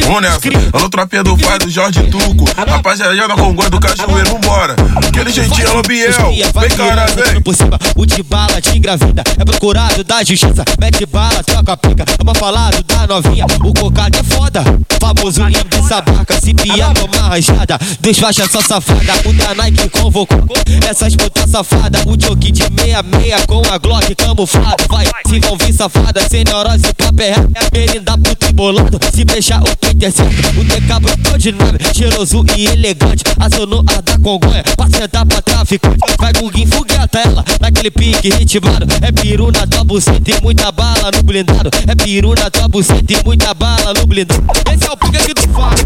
Vamos 0.06 0.22
nessa. 0.22 0.39
Alô, 0.74 0.89
tropinha 0.89 1.24
do 1.24 1.38
Faz, 1.38 1.60
do 1.60 1.70
Jorge 1.70 2.01
Tuco. 2.04 2.46
Rapaziada 2.56 3.15
da 3.15 3.36
Congonha 3.36 3.70
do 3.70 3.80
Cajueiro, 3.80 4.32
vambora. 4.32 4.75
Aquele 4.96 5.32
alô, 5.68 5.82
Biel. 5.84 6.12
Vem, 6.60 6.70
caralho, 6.77 7.13
vem. 7.15 7.42
Por 7.42 7.56
cima, 7.56 7.80
o 7.96 8.06
de 8.06 8.22
bala 8.24 8.60
te 8.60 8.77
engravida. 8.77 9.24
É 9.39 9.46
procurado 9.46 10.04
da 10.04 10.24
justiça. 10.24 10.65
Mete 10.80 11.06
bala, 11.06 11.44
troca 11.44 11.77
pica. 11.77 12.06
Vamos 12.24 12.39
falado 12.39 12.84
da 12.84 13.08
novinha. 13.08 13.46
O 13.63 13.74
cocado 13.74 14.18
é 14.18 14.24
foda. 14.24 14.63
Famoso 15.00 15.42
dessa 15.70 16.01
barca. 16.01 16.39
Se 16.39 16.54
pia, 16.54 16.92
toma 16.94 17.30
rajada. 17.30 17.80
Desfaixa 18.00 18.48
só 18.50 18.62
safada. 18.62 19.13
O 19.25 19.34
da 19.34 19.56
Nike 19.56 19.89
convocou. 19.89 20.44
Essas 20.89 21.15
putas 21.15 21.50
safada. 21.50 22.00
O 22.06 22.20
joke 22.20 22.51
de 22.51 22.70
meia-meia 22.72 23.39
com 23.48 23.62
a 23.72 23.77
Glock 23.77 24.13
camuflada. 24.15 24.75
Vai, 24.89 25.06
se 25.27 25.39
vão 25.39 25.58
vir 25.58 25.74
safada. 25.74 26.27
Sem 26.30 26.44
neurose, 26.44 26.94
papo 26.96 27.22
é. 27.22 27.36
Ele 27.75 28.00
dá 28.00 28.17
puto 28.17 28.48
embolando. 28.50 28.98
Se 29.13 29.25
fechar 29.25 29.62
o 29.62 29.75
Twitter 29.75 30.12
certo. 30.12 30.60
O 30.60 30.63
DK 30.63 31.00
brotou 31.01 31.38
de 31.38 31.51
nave. 31.51 31.77
Cheiroso 31.94 32.46
e 32.55 32.67
elegante. 32.67 33.24
Acionou 33.38 33.84
a 33.88 34.01
da 34.01 34.17
Congonha. 34.17 34.63
Pra 34.77 34.88
sentar 34.88 35.25
pra 35.25 35.41
traficante. 35.41 35.98
Vai 36.17 36.34
com 36.34 36.50
guin 36.50 36.65
fogueta 36.65 37.20
ela. 37.20 37.44
Naquele 37.60 37.91
pique 37.91 38.29
ritmado. 38.29 38.88
É 39.01 39.12
peru 39.12 39.51
na 39.51 39.67
tua 39.67 39.84
buceta 39.84 40.32
e 40.32 40.41
muita 40.41 40.72
bala 40.72 41.12
no 41.13 41.22
blindado. 41.22 41.70
É 41.86 41.96
peru 41.96 42.34
na 42.34 42.50
tua 42.50 42.70
buceta 42.70 43.13
e 43.13 43.24
muita 43.25 43.53
bala 43.53 43.94
no 43.94 44.08
blindado. 44.08 44.44
Esse 44.74 44.88
é 44.88 44.91
o 44.91 44.98
pique 44.98 45.25
que 45.25 45.34
tu 45.34 45.50
faz. 45.50 45.82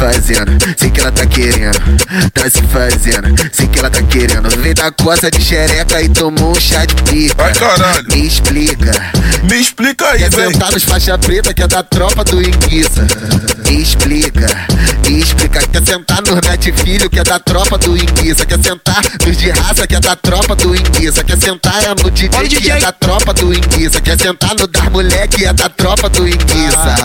Fazendo, 0.00 0.50
sei 0.78 0.90
que 0.90 0.98
ela 0.98 1.12
tá 1.12 1.26
querendo. 1.26 1.78
Tá 2.32 2.48
se 2.48 2.62
fazendo, 2.62 3.34
sei 3.52 3.68
que 3.68 3.78
ela 3.78 3.90
tá 3.90 4.02
querendo. 4.02 4.48
Vem 4.62 4.72
da 4.72 4.90
costa 4.90 5.30
de 5.30 5.42
xereca 5.42 6.00
e 6.00 6.08
tomou 6.08 6.52
um 6.52 6.60
chá 6.60 6.86
de 6.86 6.94
pica. 7.02 7.44
Ai, 7.44 7.52
caralho. 7.52 8.06
Me 8.10 8.26
explica. 8.26 8.92
Me 9.42 9.60
explica 9.60 10.06
aí, 10.06 10.20
Quer 10.20 10.30
vem. 10.30 10.52
sentar 10.52 10.72
nos 10.72 10.84
faixa 10.84 11.18
preta 11.18 11.52
que 11.52 11.62
é 11.62 11.68
da 11.68 11.82
tropa 11.82 12.24
do 12.24 12.40
Inguiça. 12.40 13.06
Me 13.66 13.82
explica, 13.82 14.46
me 15.06 15.20
explica. 15.20 15.60
Quer 15.68 15.86
sentar 15.86 16.22
nos 16.22 16.40
net 16.48 16.72
filho 16.72 17.10
que 17.10 17.18
é 17.18 17.22
da 17.22 17.38
tropa 17.38 17.76
do 17.76 17.94
Inguiça. 17.94 18.46
Quer 18.46 18.58
sentar 18.62 19.02
nos 19.26 19.36
de 19.36 19.50
raça 19.50 19.86
que 19.86 19.96
é 19.96 20.00
da 20.00 20.16
tropa 20.16 20.56
do 20.56 20.74
Inguiça. 20.74 21.22
Quer 21.22 21.38
sentar 21.38 21.84
é 21.84 21.88
no 22.02 22.10
DJ 22.10 22.60
que 22.60 22.70
é 22.70 22.80
da 22.80 22.92
tropa 22.92 23.34
do 23.34 23.52
Inguiça. 23.52 24.00
Quer 24.00 24.18
sentar 24.18 24.54
no 24.58 24.66
das 24.66 24.88
mulher 24.88 25.28
que 25.28 25.44
é 25.44 25.52
da 25.52 25.68
tropa 25.68 26.08
do 26.08 26.26
Inguiça. 26.26 26.96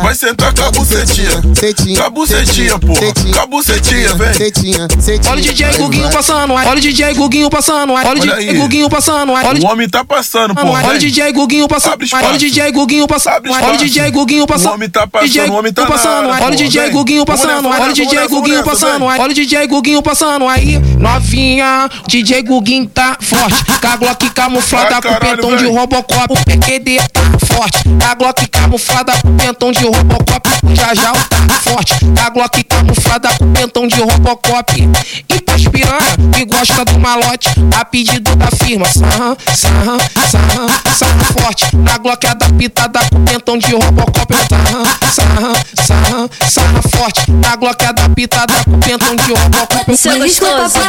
Vai 0.00 0.14
sentar 0.14 0.54
com 0.54 0.62
a 0.62 0.70
bucetinha. 0.70 1.42
Setinha, 1.72 1.96
Cabucetinha, 2.02 2.78
porra. 2.78 3.00
Cabucetinha, 3.34 4.14
vem. 4.14 4.34
setinha, 4.34 4.88
setinha. 5.00 5.32
Olha 5.32 5.40
o 5.40 5.42
DJ 5.42 5.72
Guguinho 5.76 6.10
passando, 6.10 6.52
olha 6.52 6.72
o 6.72 6.80
DJ 6.80 7.14
Guguinho 7.14 7.50
passando, 7.50 7.92
olha 7.92 8.10
o 8.10 8.14
DJ. 8.14 8.54
Guguinho 8.54 8.90
passando, 8.90 9.32
olha 9.32 9.60
o 9.60 9.64
O 9.64 9.70
homem 9.70 9.88
tá 9.88 10.04
passando, 10.04 10.54
porra. 10.54 10.84
Olha 10.84 10.96
o. 10.96 10.98
DJ 10.98 11.32
Guguinho 11.32 11.68
passando, 11.68 11.98
olha 12.12 12.34
o 12.34 12.38
DJ 12.38 12.70
Guguinho 12.70 13.06
passando, 13.06 13.50
olha 13.50 13.74
o. 13.74 13.76
DJ 13.76 14.10
Guguinho 14.10 14.46
passando. 14.46 14.70
O 14.70 14.74
homem 14.74 14.90
tá 14.90 15.06
passando, 15.06 15.50
o 15.50 15.54
homem 15.56 15.72
tá 15.72 15.86
passando, 15.86 16.28
olha 16.28 16.46
o 16.46 16.56
DJ. 16.56 16.90
Guguinho 16.90 17.24
passando, 17.24 17.68
olha 17.68 17.90
o 17.90 17.92
DJ 17.92 18.28
Guguinho 18.28 18.64
passando, 18.64 19.04
olha 19.04 19.30
o 19.30 19.34
DJ 19.34 19.66
Guguinho 19.66 20.02
passando 20.02 20.48
aí, 20.48 20.78
novinha, 20.98 21.88
DJ 22.06 22.42
Guguinho 22.42 22.86
tá 22.86 23.16
forte, 23.20 23.64
com 23.80 23.86
a 23.86 23.96
Glock 23.96 24.30
camuflada 24.30 24.96
Ah, 24.96 25.02
com 25.02 25.14
pentão 25.14 25.56
de. 25.56 25.66
Robocop, 25.66 26.32
o 26.32 26.44
PQD 26.44 26.98
tá 27.12 27.22
forte, 27.46 27.78
a 28.08 28.14
Glock 28.14 28.46
camuflada 28.48 29.12
com 29.22 29.36
pentão 29.36 29.72
de 29.72 29.84
Robocop, 29.84 30.48
já 30.74 30.94
já 30.94 31.12
tá 31.12 31.36
forte, 31.62 31.94
a 32.24 32.30
Glock 32.30 32.62
camuflada 32.64 33.28
com 33.38 33.52
pentão 33.52 33.86
de 33.86 34.00
Robocop, 34.00 34.90
e 35.28 35.40
pras 35.40 35.66
piranha 35.68 36.16
que 36.32 36.44
gosta 36.44 36.84
do 36.84 36.98
malote, 36.98 37.48
a 37.78 37.84
pedido 37.84 38.34
da 38.36 38.48
firma, 38.62 38.86
sarra, 38.86 39.36
sarra, 39.54 39.98
sarra, 40.30 40.66
sarra 40.96 41.24
forte, 41.40 41.76
na 41.76 41.98
Glock 41.98 42.26
adaptada 42.26 43.00
com 43.10 43.24
pentão 43.24 43.58
de 43.58 43.74
Robocop, 43.74 44.34
sarra, 44.48 44.84
sarra, 45.12 45.52
sarra, 45.86 46.30
sarra 46.48 46.82
forte, 46.96 47.30
na 47.30 47.56
Glock 47.56 47.84
adaptada 47.84 48.54
com 48.64 48.80
pentão 48.80 49.16
de 49.16 49.32
Robocop, 49.32 49.96
Seu 49.96 50.18
gostoso, 50.18 50.80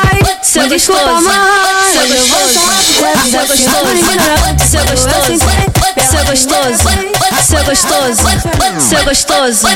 seu 0.42 0.70
gostoso, 0.70 1.00
seu 1.92 2.08
gostoso, 2.10 2.60
seu 3.30 3.48
gostoso, 3.48 3.94
seu 4.68 4.86
gostoso, 4.86 5.38
seu 5.38 5.83
gostoso, 6.34 6.90
seu 7.44 7.64
gostoso, 7.64 8.18
seu 8.80 9.04
gostoso, 9.06 9.68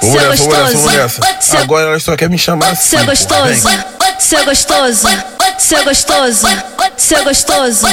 seu 0.00 0.24
gostoso, 0.28 1.58
Agora 1.62 1.88
ela 1.90 2.00
só 2.00 2.16
quer 2.16 2.30
me 2.30 2.38
chamar 2.38 2.70
assim. 2.70 2.96
seu 2.96 3.04
gostoso, 3.04 3.42
Vem. 3.68 3.78
seu 4.18 4.44
gostoso, 4.44 5.08
seu 5.58 5.84
gostoso, 5.84 6.48
seu 6.96 7.22
gostoso, 7.24 7.86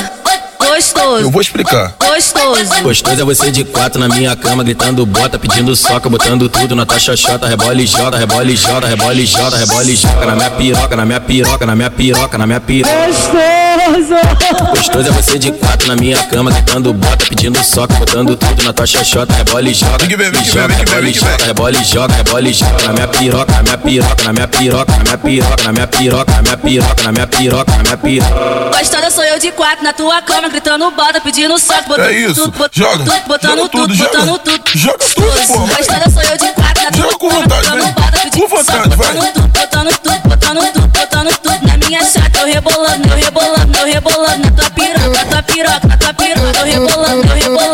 gostoso, 0.57 1.19
Eu 1.19 1.29
vou 1.29 1.41
explicar. 1.41 1.93
gostoso. 1.99 2.81
Gostoso 2.81 3.21
é 3.21 3.25
você 3.25 3.51
de 3.51 3.65
quatro 3.65 3.99
na 3.99 4.07
minha 4.07 4.33
cama, 4.37 4.63
gritando 4.63 5.05
bota, 5.05 5.37
pedindo 5.37 5.75
soca, 5.75 6.09
botando 6.09 6.47
tudo 6.47 6.75
na 6.75 6.85
tua 6.85 6.99
xoxota, 6.99 7.45
rebola 7.47 7.81
e 7.81 7.85
joga, 7.85 8.17
rebola 8.17 8.45
e 8.49 8.55
joga, 8.55 8.87
rebola 8.87 9.13
e 9.15 9.25
joga, 9.25 9.57
rebola 9.57 9.83
e 9.83 9.95
joga, 9.97 10.25
na 10.25 10.35
minha 10.35 10.51
piroca, 10.51 10.95
na 10.95 11.05
minha 11.05 11.19
piroca, 11.19 11.65
na 11.65 11.75
minha 11.75 11.91
piroca, 11.91 12.37
na 12.37 12.47
minha 12.47 12.61
piroca 12.61 12.93
gostoso. 13.83 14.15
Gostoso 14.75 15.09
é 15.09 15.11
você 15.11 15.39
de 15.39 15.51
quatro 15.51 15.87
na 15.87 15.95
minha 15.95 16.17
cama, 16.27 16.51
gritando 16.51 16.93
bota, 16.93 17.25
pedindo 17.25 17.61
soca, 17.63 17.93
botando 17.95 18.35
tudo 18.35 18.63
na 18.63 18.73
tua 18.73 18.85
xoxota. 18.85 19.33
Rebola 19.33 19.67
é 19.67 19.71
e 19.71 19.73
joga, 19.73 20.05
rebola 20.05 20.27
é 20.27 20.37
é 20.37 20.41
e 20.41 20.45
joga, 20.45 20.73
rebola 20.73 21.07
e 21.09 21.13
joga, 21.13 21.45
rebola 21.45 21.77
e 21.77 21.83
joga, 21.83 22.13
rebola 22.13 22.47
e 22.47 22.53
joga. 22.53 22.83
Na 22.83 22.93
minha 22.93 23.07
piroca, 23.07 23.53
na 23.53 23.63
minha 23.63 23.77
piroca, 23.77 24.23
na 24.23 24.33
minha 24.33 24.47
piroca, 24.47 24.93
na 24.95 25.03
minha 25.03 25.17
piroca, 25.17 25.63
na 25.63 25.71
minha 25.71 25.87
piroca, 25.87 26.31
na 26.33 26.41
minha 26.41 26.57
piroca, 26.57 27.03
na 27.03 27.11
minha 27.11 27.27
piroca, 27.27 27.71
na 27.71 27.83
minha 27.83 27.97
piroca. 27.97 28.77
Gostosa 28.77 29.11
sou 29.11 29.23
eu 29.23 29.39
de 29.39 29.51
quatro 29.51 29.83
na 29.83 29.93
tua 29.93 30.21
cama, 30.21 30.49
gritando 30.49 30.91
bota, 30.91 31.21
pedindo 31.21 31.57
soca, 31.57 31.83
botando 31.87 32.05
é 32.05 32.13
isso. 32.13 32.51
tudo, 32.51 32.69
joga, 32.71 32.97
tudo, 32.97 33.27
botando 33.27 33.69
tudo, 33.69 33.97
botando 33.97 34.39
tudo. 34.39 34.63
Joga 34.75 35.05
tudo, 35.15 35.47
porra. 35.47 35.75
Gostosa 35.75 36.09
sou 36.09 36.23
eu 36.23 36.37
de 36.37 36.47
quatro 36.53 36.83
na 36.83 36.91
tua 36.91 37.19
cama, 37.19 37.47
gritando 37.47 37.93
bota, 37.93 38.19
pedindo 38.19 38.49
soca, 38.49 38.89
botando 38.89 39.33
tudo 39.33 39.42
botando 40.53 40.71
tudo, 40.73 40.87
botando 40.87 41.37
tudo 41.39 41.67
na 41.67 41.77
minha 41.77 42.03
chata, 42.03 42.39
eu 42.39 42.45
rebolando, 42.45 43.07
eu 43.07 43.15
rebolando, 43.15 43.77
eu 43.77 43.85
rebolando. 43.85 44.43
Na 44.43 44.51
tua 44.51 44.69
piroca, 44.69 45.09
na 45.09 45.25
tua 45.25 45.43
piroca, 45.43 45.87
na 45.87 45.97
tua 45.97 46.13
piroca, 46.13 46.59
eu 46.59 46.65
rebolando, 46.65 47.27
eu 47.27 47.35
rebolando. 47.35 47.72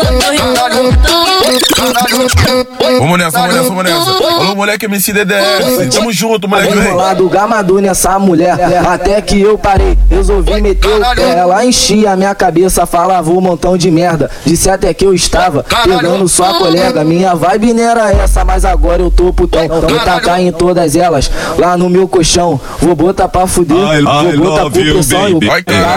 Vamos 2.98 3.18
nessa, 3.18 3.38
vamos 3.38 3.54
nessa, 3.54 3.68
vamos 3.68 3.84
nessa. 3.84 4.10
Alô, 4.40 4.54
moleque 4.56 4.86
MC 4.86 5.12
DDS. 5.12 5.94
Tamo 5.94 6.12
junto, 6.12 6.48
moleque. 6.48 6.74
Vem. 6.74 6.86
Enrolado 6.88 7.28
gamador 7.28 7.80
nessa 7.80 8.18
mulher 8.18 8.56
Até 8.88 9.20
que 9.20 9.40
eu 9.40 9.56
parei, 9.58 9.96
resolvi 10.08 10.60
meter 10.60 10.88
o 10.88 11.14
pé 11.14 11.30
Ela 11.38 11.64
enchia 11.64 12.12
a 12.12 12.16
minha 12.16 12.34
cabeça, 12.34 12.86
falava 12.86 13.30
um 13.30 13.40
montão 13.40 13.76
de 13.76 13.90
merda 13.90 14.30
Disse 14.44 14.68
até 14.70 14.92
que 14.94 15.04
eu 15.04 15.14
estava 15.14 15.64
pegando 15.84 16.28
sua 16.28 16.54
colega 16.54 17.04
Minha 17.04 17.34
vibe 17.34 17.72
não 17.72 17.82
era 17.82 18.10
essa, 18.12 18.44
mas 18.44 18.64
agora 18.64 19.02
eu 19.02 19.10
tô 19.10 19.32
putão 19.32 19.66
Vou 19.68 19.98
tacar 20.00 20.40
em 20.40 20.50
todas 20.52 20.96
elas, 20.96 21.30
lá 21.58 21.76
no 21.76 21.88
meu 21.88 22.08
colchão 22.08 22.60
Vou 22.80 22.94
botar 22.94 23.28
pra 23.28 23.46
fuder, 23.46 23.76
vou 23.76 24.38
botar 24.50 24.70
com 24.70 24.78
you, 24.80 24.94
pressão 24.94 25.28
E 25.28 25.34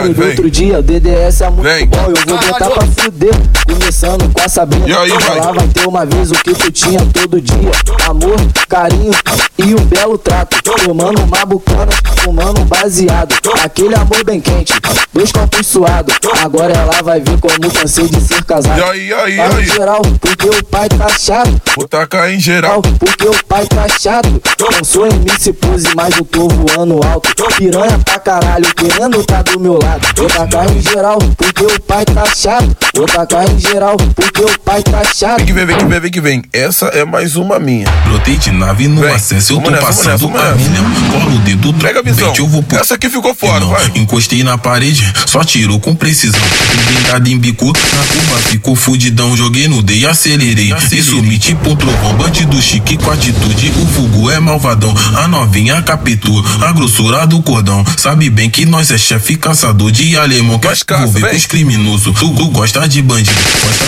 do 0.09 0.13
vem. 0.13 0.29
outro 0.29 0.49
dia, 0.51 0.79
o 0.79 0.83
DDS 0.83 1.41
é 1.41 1.49
muito 1.49 1.63
Vem. 1.63 1.87
bom 1.87 1.97
Eu 2.07 2.37
vou 2.37 2.47
botar 2.47 2.69
pra 2.69 2.85
fuder, 2.85 3.33
começando 3.67 4.31
com 4.33 4.41
a 4.41 4.49
Sabrina 4.49 4.87
E 4.87 4.93
aí, 4.93 5.09
vai? 5.09 5.37
Ela 5.39 5.53
vai 5.53 5.67
ter 5.67 5.87
uma 5.87 6.05
vez 6.05 6.31
o 6.31 6.35
que 6.35 6.52
tu 6.53 6.71
tinha 6.71 6.99
todo 7.13 7.39
dia. 7.41 7.71
Amor, 8.07 8.35
carinho 8.67 9.11
e 9.57 9.73
um 9.75 9.85
belo 9.85 10.17
trato. 10.17 10.61
Tomando 10.63 11.21
uma 11.23 11.45
bucana, 11.45 11.91
fumando 12.23 12.61
um 12.61 12.65
baseado. 12.65 13.33
Aquele 13.63 13.95
amor 13.95 14.23
bem 14.23 14.39
quente, 14.41 14.73
dois 15.13 15.31
copos 15.31 15.65
suados 15.67 16.15
Agora 16.43 16.73
ela 16.73 17.01
vai 17.03 17.19
ver 17.21 17.39
como 17.39 17.71
cansei 17.71 18.07
de 18.07 18.19
ser 18.21 18.43
casado. 18.43 18.79
E 18.79 18.83
aí, 18.83 19.07
e 19.07 19.13
aí, 19.13 19.35
Tá 19.37 19.55
aí? 19.55 19.63
em 19.63 19.65
geral, 19.65 20.01
porque 20.19 20.49
o 20.49 20.63
pai 20.65 20.89
tá 20.89 21.09
chato. 21.09 21.61
Vou 21.75 21.87
tacar 21.87 22.31
em 22.31 22.39
geral. 22.39 22.81
porque 22.81 23.27
o 23.27 23.45
pai 23.45 23.65
tá 23.67 23.87
chato. 23.87 24.41
Não 24.59 24.83
sou 24.83 25.05
MC 25.07 25.53
Pose, 25.53 25.87
mas 25.95 26.17
eu 26.17 26.25
tô 26.25 26.47
voando 26.47 26.99
alto. 27.05 27.29
Piranha 27.57 27.99
pra 28.03 28.19
caralho, 28.19 28.65
querendo 28.75 29.23
tá 29.23 29.41
do 29.41 29.59
meu 29.59 29.73
lado. 29.81 30.05
Vou 30.17 30.27
tacar 30.27 30.69
em 30.71 30.81
geral, 30.81 31.17
porque 31.37 31.63
o 31.63 31.81
pai 31.81 32.05
tá 32.05 32.25
chato. 32.25 32.75
Vou 32.95 33.05
tacar 33.05 33.49
em 33.49 33.59
geral, 33.59 33.95
porque 34.15 34.41
o 34.43 34.59
pai 34.59 34.81
tá 34.83 35.03
chato. 35.03 35.37
Vem 35.37 35.45
que 35.45 35.53
vem, 35.53 35.65
vem 35.65 35.77
que 35.77 35.85
vem, 35.85 35.99
vem 35.99 36.11
que 36.11 36.21
vem. 36.21 36.42
Essa 36.51 36.87
é 36.87 37.03
mais 37.05 37.35
uma 37.35 37.59
minha. 37.59 37.87
Brotei 38.07 38.37
de 38.37 38.51
nave 38.51 38.87
no 38.87 39.01
Vem. 39.01 39.13
acesso, 39.13 39.53
eu 39.53 39.61
tô 39.61 39.71
nessa, 39.71 39.85
passando 39.85 40.17
vamos 40.19 40.35
nessa, 40.35 40.47
a 40.47 40.53
vamos 40.53 40.67
nessa. 40.67 40.69
milhão. 40.69 41.11
Cola 41.11 41.35
o 41.35 41.39
dedo 41.39 41.71
do 41.71 41.79
Pega 41.79 41.99
a 41.99 42.03
visão. 42.03 42.33
eu 42.37 42.47
vou 42.47 42.63
Essa 42.71 42.95
aqui 42.95 43.09
ficou 43.09 43.33
fora, 43.33 43.59
Não, 43.61 43.69
vai. 43.69 43.91
Encostei 43.95 44.43
na 44.43 44.57
parede, 44.57 45.11
só 45.25 45.43
tirou 45.43 45.79
com 45.79 45.95
precisão. 45.95 46.39
Blindado 46.87 47.29
em 47.29 47.37
bico, 47.39 47.65
na 47.67 48.03
curva 48.05 48.37
ficou 48.49 48.75
fudidão. 48.75 49.35
Joguei 49.35 49.67
no 49.67 49.81
D 49.81 49.95
e 49.99 50.05
acelerei. 50.05 50.73
Isso 50.91 51.21
me 51.23 51.39
tipo 51.39 51.71
um 51.71 51.75
trovão. 51.75 52.13
Bandido 52.15 52.61
chique 52.61 52.97
com 52.97 53.09
atitude, 53.09 53.71
o 53.81 53.85
fogo 53.87 54.29
é 54.29 54.39
malvadão. 54.39 54.93
A 55.15 55.27
novinha 55.27 55.81
captou 55.81 56.43
a 56.61 56.71
grossura 56.71 57.25
do 57.25 57.41
cordão. 57.41 57.83
Sabe 57.97 58.29
bem 58.29 58.49
que 58.49 58.65
nós 58.65 58.91
é 58.91 58.97
chefe 58.97 59.37
caçador 59.37 59.91
de 59.91 60.15
alemão. 60.17 60.59
Quer 60.59 60.75
envolver 60.99 61.29
com 61.29 61.35
os 61.35 61.45
criminosos. 61.45 62.19
Tu, 62.19 62.33
tu 62.35 62.47
gosta 62.49 62.87
de 62.87 63.01
bandido. 63.01 63.35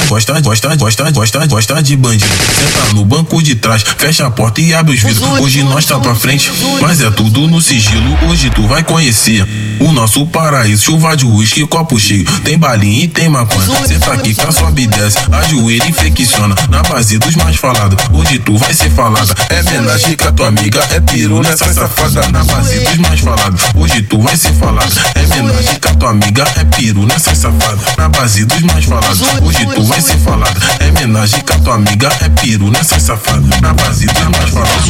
Gosta, 0.08 0.40
gosta, 0.42 0.76
gosta, 0.76 0.76
gosta, 0.76 1.12
gosta, 1.12 1.48
gosta 1.48 1.84
de 1.84 1.96
bandido. 1.96 2.45
Senta 2.46 2.94
no 2.94 3.04
banco 3.06 3.42
de 3.42 3.56
trás, 3.56 3.84
fecha 3.98 4.26
a 4.26 4.32
porta 4.32 4.62
e 4.62 4.74
abre 4.74 4.94
os 4.94 5.02
vidros. 5.02 5.40
Hoje 5.40 5.64
nós 5.64 5.86
tá 5.86 6.00
pra 6.00 6.16
frente, 6.16 6.52
mas 6.82 7.02
é 7.02 7.10
tudo 7.12 7.48
no 7.48 7.62
sigilo. 7.62 8.18
Hoje 8.30 8.50
tu 8.50 8.68
vai 8.68 8.84
conhecer 8.84 9.46
o 9.80 9.92
nosso 9.92 10.26
paraíso. 10.28 10.84
Chuva 10.84 11.16
de 11.16 11.26
uísque, 11.26 11.66
copo 11.68 12.00
cheio. 12.00 12.26
Tem 12.44 12.58
balinha 12.58 13.06
e 13.06 13.08
tem 13.08 13.28
maconha. 13.28 13.86
Senta 13.86 14.14
aqui 14.14 14.34
que 14.34 14.42
a 14.42 14.52
sobe 14.52 14.84
e 14.84 14.88
desce. 14.88 15.18
Ajoelha 15.32 15.88
e 15.90 15.94
flexiona. 15.94 16.56
Na 16.70 16.84
base 16.84 17.18
dos 17.18 17.36
mais 17.36 17.56
falados. 17.56 17.98
Hoje 18.12 18.40
tu 18.40 18.58
vai 18.58 18.74
ser 18.74 18.90
falada. 18.92 19.34
É 19.50 19.62
homenagem 19.62 20.16
com 20.16 20.28
a 20.28 20.32
tua 20.32 20.48
amiga. 20.48 20.86
É 20.92 21.00
piru 21.00 21.42
nessa 21.42 21.74
safada. 21.74 22.28
Na 22.30 22.44
base 22.44 22.80
dos 22.80 22.98
mais 22.98 23.20
falados. 23.20 23.62
Tu 24.04 24.22
vai 24.22 24.36
ser 24.36 24.54
falada. 24.54 24.92
É 25.16 25.26
homenagem 25.26 25.80
com 25.80 25.90
a 25.90 25.96
tua 25.96 26.10
amiga. 26.10 26.44
É 26.58 26.66
piru 26.66 27.06
nessa 27.06 27.34
safada. 27.34 27.80
Na 27.98 28.10
base 28.10 28.44
dos 28.46 28.62
mais 28.64 28.86
falados. 28.86 29.22
Hoje 29.42 29.66
tu 29.74 29.84
vai 29.84 30.02
ser 30.02 30.18
falada. 30.18 30.60
É 30.80 30.90
homenagem 30.90 31.40
com 31.42 31.54
a 31.54 31.60
tua 31.60 31.76
amiga. 31.76 32.10
É 32.22 32.30
piru 32.30 32.70
nessa 32.70 33.00
safada. 33.00 33.42
Na 33.62 33.74
base 33.74 34.06
dos 34.06 34.24
mais 34.38 34.50
falados. 34.50 34.86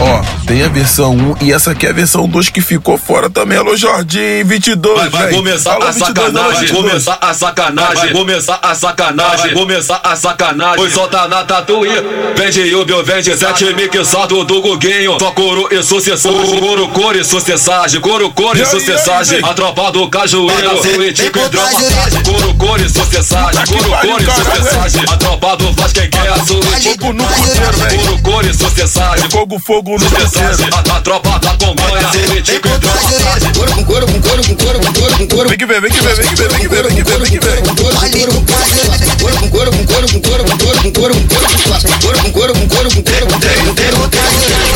Ó, 0.00 0.22
tem 0.46 0.62
a 0.62 0.68
versão 0.68 1.12
1 1.12 1.36
e 1.42 1.52
essa 1.52 1.72
aqui 1.72 1.86
é 1.86 1.90
a 1.90 1.92
versão 1.92 2.26
2 2.26 2.48
que 2.48 2.62
ficou 2.62 2.96
fora 2.96 3.28
também. 3.28 3.58
Alô, 3.58 3.76
Jorginho, 3.76 4.46
22. 4.46 4.98
Vai, 4.98 5.08
vai 5.10 5.30
começar 5.30 5.74
Alô, 5.74 5.84
a 5.84 5.90
22, 5.90 6.08
alô, 6.08 6.24
sacanagem, 6.24 6.60
22. 6.60 6.82
começar 6.90 7.18
a 7.20 7.34
sacanagem, 7.34 7.96
vai 7.96 8.12
começar 8.12 8.60
a 8.62 8.74
sacanagem, 8.74 9.52
começar 9.52 10.00
a 10.02 10.16
sacanagem. 10.16 10.76
Pois 10.76 10.94
solta 10.94 11.28
na 11.28 11.44
tatuí, 11.44 11.90
vende 12.34 12.74
Uber, 12.74 13.04
vende 13.04 13.36
sete 13.36 13.74
mixado 13.74 14.42
do 14.44 14.62
Guguinho. 14.62 15.18
Só 15.20 15.32
couro 15.32 15.68
e 15.70 15.82
sucessagem, 15.82 16.58
couro, 16.60 16.88
cor 16.88 17.16
e 17.16 17.22
sucessagem, 17.22 18.00
couro, 18.00 18.30
cor 18.30 18.56
e 18.56 18.64
sucessagem. 18.64 19.40
e 19.40 19.44
A 19.44 19.52
tropa 19.52 19.92
do 19.92 20.08
cajueiro, 20.08 20.82
suíte 20.82 21.28
com 21.30 21.44
hidromassagem. 21.44 22.22
Couro, 22.22 22.54
cor 22.54 22.80
e 22.80 22.88
sucessagem, 22.88 23.66
couro, 23.66 23.90
cor 23.90 24.22
e 24.22 24.24
sucessagem. 24.24 25.04
A 25.12 25.16
tropa 25.18 25.56
do 25.58 25.74
faz 25.74 25.92
quem 25.92 26.08
quer, 26.08 26.34
suíte 26.46 26.88
Fogo 26.98 27.12
no 27.12 27.24
cruzeiro, 27.26 28.02
couro, 28.02 28.22
cor 28.22 28.44
e 28.46 28.54
sucessagem. 28.54 29.30
Fogo, 29.30 29.58
fogo 29.58 29.89
no 29.98 30.08
Sucessagem, 30.08 30.68
cruzeiro. 30.68 30.76
a, 30.76 30.96
a 30.96 31.00
tropa 31.00 31.38
da 31.38 31.50
companhia, 31.56 32.10
suíte 32.26 32.60
com 32.60 32.68
hidromassagem. 32.74 33.52
Couro 33.52 33.72
com 33.72 33.84
couro 33.84 34.06
com 34.06 34.20
couro 34.20 34.42
com 34.44 34.56
couro 34.56 34.80
com 34.80 34.92
couro 34.92 35.16
com 35.18 35.28
couro. 35.28 35.48
Vem 35.48 35.58
que 35.58 35.66
vem, 35.66 35.80
vem 35.80 35.90
que 35.90 36.00
vem, 36.00 36.14
vem 36.14 36.28
que 36.28 36.34
vem, 36.34 36.48
vem 36.48 36.60
que 36.60 36.68
vem, 36.68 36.82
vem 36.82 36.94
que 36.94 37.02
vem, 37.02 37.18
vem 37.18 37.30
que 37.30 37.38
vem. 37.38 37.62
Couro 37.74 37.96
com 37.96 39.50
couro 39.50 39.70
com 39.70 39.86
couro 39.86 40.08
com 40.08 40.20
couro 40.20 40.20
com 40.20 40.20
couro 40.20 40.44
com 40.44 40.58
couro 40.58 40.80
com 40.80 40.92
couro 40.92 41.14
com 41.14 41.14
couro 41.14 41.14
com 41.14 41.28
couro 41.28 41.82
com 41.90 41.98
couro 42.00 42.20
com 42.20 42.30
couro 42.30 42.52
com 42.54 42.54
couro 42.54 42.54
com 42.54 42.68
couro 42.68 42.90
com 42.90 42.90
couro 42.90 42.90
com 42.90 43.02
couro 43.02 43.96
com 43.96 44.10
couro. 44.10 44.69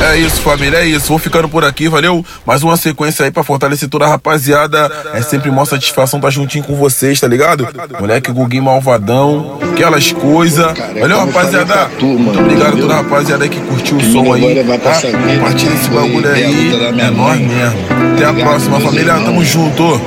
É 0.00 0.16
isso, 0.16 0.40
família, 0.40 0.78
é 0.78 0.86
isso. 0.86 1.08
Vou 1.08 1.18
ficando 1.18 1.48
por 1.48 1.64
aqui, 1.64 1.88
valeu? 1.88 2.24
Mais 2.46 2.62
uma 2.62 2.76
sequência 2.76 3.24
aí 3.24 3.30
pra 3.30 3.42
fortalecer 3.42 3.88
toda 3.88 4.04
a 4.04 4.08
rapaziada. 4.08 4.90
É 5.12 5.20
sempre 5.22 5.50
mó 5.50 5.64
satisfação 5.64 6.18
estar 6.18 6.30
juntinho 6.30 6.64
com 6.64 6.74
vocês, 6.74 7.20
tá 7.20 7.26
ligado? 7.26 7.66
Moleque 7.98 8.30
Guguinho 8.32 8.62
Malvadão, 8.62 9.58
aquelas 9.72 10.12
coisas. 10.12 10.66
Valeu, 11.00 11.18
rapaziada. 11.18 11.90
Muito 12.00 12.38
obrigado 12.38 12.76
a 12.76 12.80
toda 12.80 12.94
a 12.94 12.96
rapaziada 12.98 13.44
aí 13.44 13.50
que 13.50 13.60
curtiu 13.60 13.96
o 13.96 14.00
som 14.00 14.32
aí. 14.32 14.64
Tá? 14.78 15.00
Compartilha 15.34 15.74
esse 15.74 15.90
bagulho 15.90 16.28
aí. 16.28 16.72
É 17.00 17.10
nóis 17.10 17.40
mesmo. 17.40 17.78
Até 18.14 18.24
a 18.24 18.32
próxima, 18.32 18.80
família. 18.80 19.14
Tamo 19.14 19.44
junto. 19.44 20.00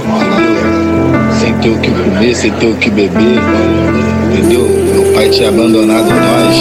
Sem 1.39 1.54
ter 1.56 1.69
o 1.69 1.77
que 1.80 1.91
comer, 1.91 2.36
sem 2.36 2.51
ter 2.51 2.67
o 2.67 2.75
que 2.75 2.89
beber, 2.89 3.39
entendeu? 4.32 4.67
Meu 4.93 5.13
pai 5.13 5.30
tinha 5.30 5.49
abandonado 5.49 6.06
nós, 6.06 6.56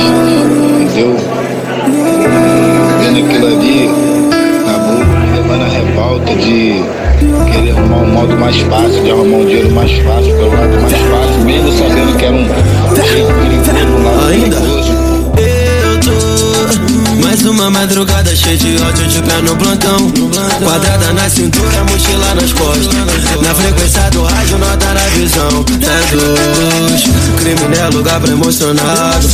Dois 26.20 27.02
Crime 27.38 27.74
não 27.74 27.86
é 27.86 27.88
lugar 27.88 28.20
pra 28.20 28.30
emocionado. 28.30 29.26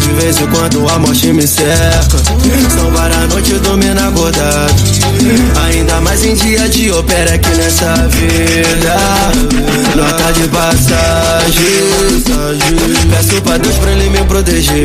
De 0.00 0.12
vez 0.14 0.40
em 0.40 0.46
quando 0.46 0.88
a 0.88 0.98
morte 0.98 1.32
me 1.32 1.46
cerca. 1.46 2.18
São 2.74 2.90
várias 2.90 3.28
noites 3.28 3.60
dormindo 3.60 3.98
acordado. 3.98 4.74
Ainda 5.66 6.00
mais 6.00 6.24
em 6.24 6.34
dia 6.34 6.68
de 6.68 6.90
opera 6.90 7.34
aqui 7.34 7.50
nessa 7.50 7.94
vida. 8.08 8.96
Nota 9.94 10.32
de 10.32 10.48
passagem. 10.48 11.64
Peço 13.10 13.42
pra 13.42 13.58
Deus 13.58 13.74
pra 13.76 13.92
ele 13.92 14.08
me 14.08 14.23
proteger. 14.34 14.84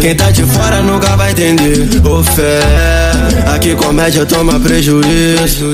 Quem 0.00 0.16
tá 0.16 0.30
de 0.30 0.42
fora 0.44 0.80
nunca 0.80 1.14
vai 1.16 1.32
entender. 1.32 1.86
Ô 2.06 2.22
fé, 2.22 2.60
aqui 3.54 3.74
comédia 3.74 4.24
toma 4.24 4.58
prejuízo. 4.58 5.66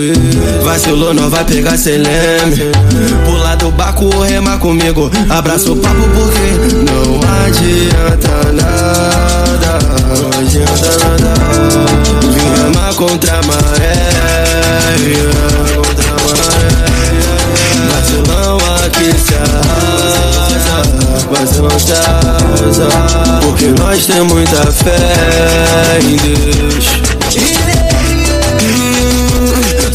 Vacilou, 0.65 1.15
não 1.15 1.31
vai 1.31 1.45
pegar 1.45 1.77
sem 1.77 1.99
leme. 1.99 2.73
Do 3.59 3.71
barco 3.71 4.07
ou 4.07 4.23
remar 4.23 4.59
comigo. 4.59 5.09
Abraça 5.31 5.71
o 5.71 5.77
papo 5.77 6.03
porque 6.15 6.75
não 6.91 7.21
adianta 7.47 8.53
nada 8.53 9.79
Não 10.21 10.41
adianta 10.41 10.91
nada. 11.23 11.35
Vim 12.33 12.65
remar 12.65 12.95
contra 12.95 13.39
a 13.39 13.43
maré 13.47 13.95
remar 15.05 15.74
Porque 23.43 23.67
nós 23.79 24.07
temos 24.07 24.33
muita 24.33 24.73
fé 24.73 25.99
em 26.01 26.17
Deus. 26.17 26.87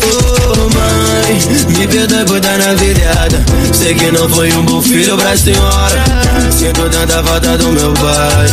Oh 0.04 0.70
mãe, 0.76 1.76
me 1.76 1.88
perdoe 1.88 2.26
por 2.26 2.40
dar 2.40 2.58
na 2.60 2.74
virada. 2.76 3.44
Sei 3.74 3.96
que 3.96 4.12
não 4.12 4.30
foi 4.30 4.52
um 4.54 4.64
bom 4.64 4.80
filho 4.82 5.18
pra 5.18 5.36
senhora. 5.36 6.04
Sinto 6.52 6.88
tanta 6.90 7.24
falta 7.24 7.58
do 7.58 7.72
meu 7.72 7.94
pai 7.94 8.48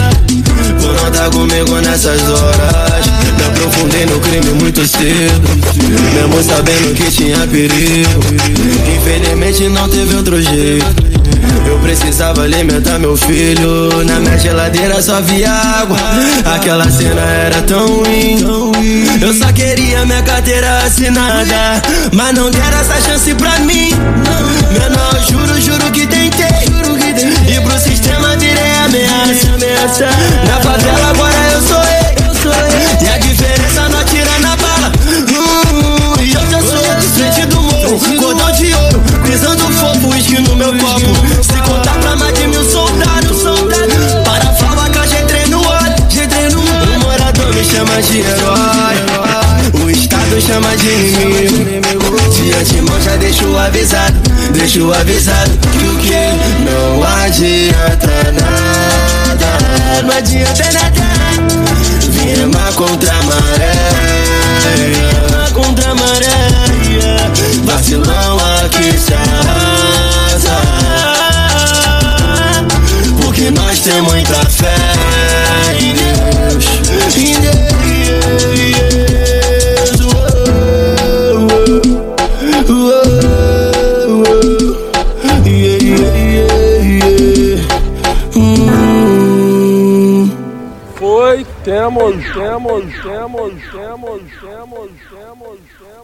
Por 0.80 0.94
não 0.94 1.08
estar 1.08 1.30
comigo 1.30 1.76
nessas 1.82 2.22
horas. 2.22 3.06
Me 3.36 3.44
aprofundei 3.46 4.06
no 4.06 4.20
crime 4.20 4.52
muito 4.54 4.86
cedo 4.86 5.42
Mesmo 6.14 6.42
sabendo 6.42 6.94
que 6.94 7.10
tinha 7.10 7.46
perigo. 7.46 8.20
Infelizmente 8.96 9.68
não 9.68 9.88
teve 9.88 10.14
outro 10.14 10.40
jeito 10.40 11.15
eu 11.66 11.78
precisava 11.78 12.42
alimentar 12.42 12.98
meu 12.98 13.16
filho. 13.16 14.04
Na 14.04 14.20
minha 14.20 14.38
geladeira 14.38 15.00
só 15.02 15.20
via 15.20 15.50
água. 15.50 15.98
Aquela 16.54 16.88
cena 16.90 17.20
era 17.20 17.62
tão 17.62 17.86
ruim. 17.86 18.38
Eu 19.20 19.34
só 19.34 19.52
queria 19.52 20.04
minha 20.04 20.22
carteira 20.22 20.78
assinada. 20.78 21.82
Mas 22.12 22.34
não 22.34 22.50
deram 22.50 22.78
essa 22.78 23.00
chance 23.00 23.34
pra 23.34 23.58
mim. 23.60 23.90
Menor, 24.72 25.20
juro, 25.28 25.60
juro 25.60 25.90
que 25.92 26.06
tentei. 26.06 26.46
E 27.48 27.60
pro 27.60 27.78
sistema 27.78 28.36
virei 28.36 28.74
ameaça 28.84 30.08
Na 30.46 30.60
favela 30.60 31.08
agora 31.10 31.34
eu 31.52 31.62
sou 31.62 31.78
eu 31.78 33.04
E 33.04 33.08
a 33.08 33.18
diferença 33.18 33.88
não 33.88 33.98
atira 34.00 34.30
na 34.40 34.56
bala. 34.56 34.92
Hum, 35.30 36.22
E 36.22 36.32
eu 36.34 36.50
já 36.50 36.60
sou 36.60 36.94
de 37.00 37.06
frente 37.08 37.46
do 37.46 37.60
morro. 37.62 37.98
Cordão 38.20 38.52
de 38.52 38.74
ouro, 38.74 39.02
pisando 39.24 39.72
fofo, 39.72 40.08
uísque 40.10 40.40
no 40.42 40.56
meu 40.56 40.76
copo 40.76 41.35
Deixo 54.66 54.92
avisado 54.92 55.52
que 55.58 55.86
o 55.86 55.96
que 55.98 56.10
não 56.64 57.04
adianta 57.04 58.32
nada 58.32 60.02
Não 60.02 60.12
adianta 60.12 60.64
nada. 60.72 61.06
Vim 62.10 62.34
remar 62.34 62.72
contra 62.72 63.12
a 63.12 63.22
maré 63.22 63.75
Foi, 91.86 92.12
temos, 92.12 92.34
temos, 92.34 92.84
temos, 93.00 93.52
temos, 93.70 94.20
temos, 94.40 94.90
temos, 95.08 95.60
temos. 95.78 95.95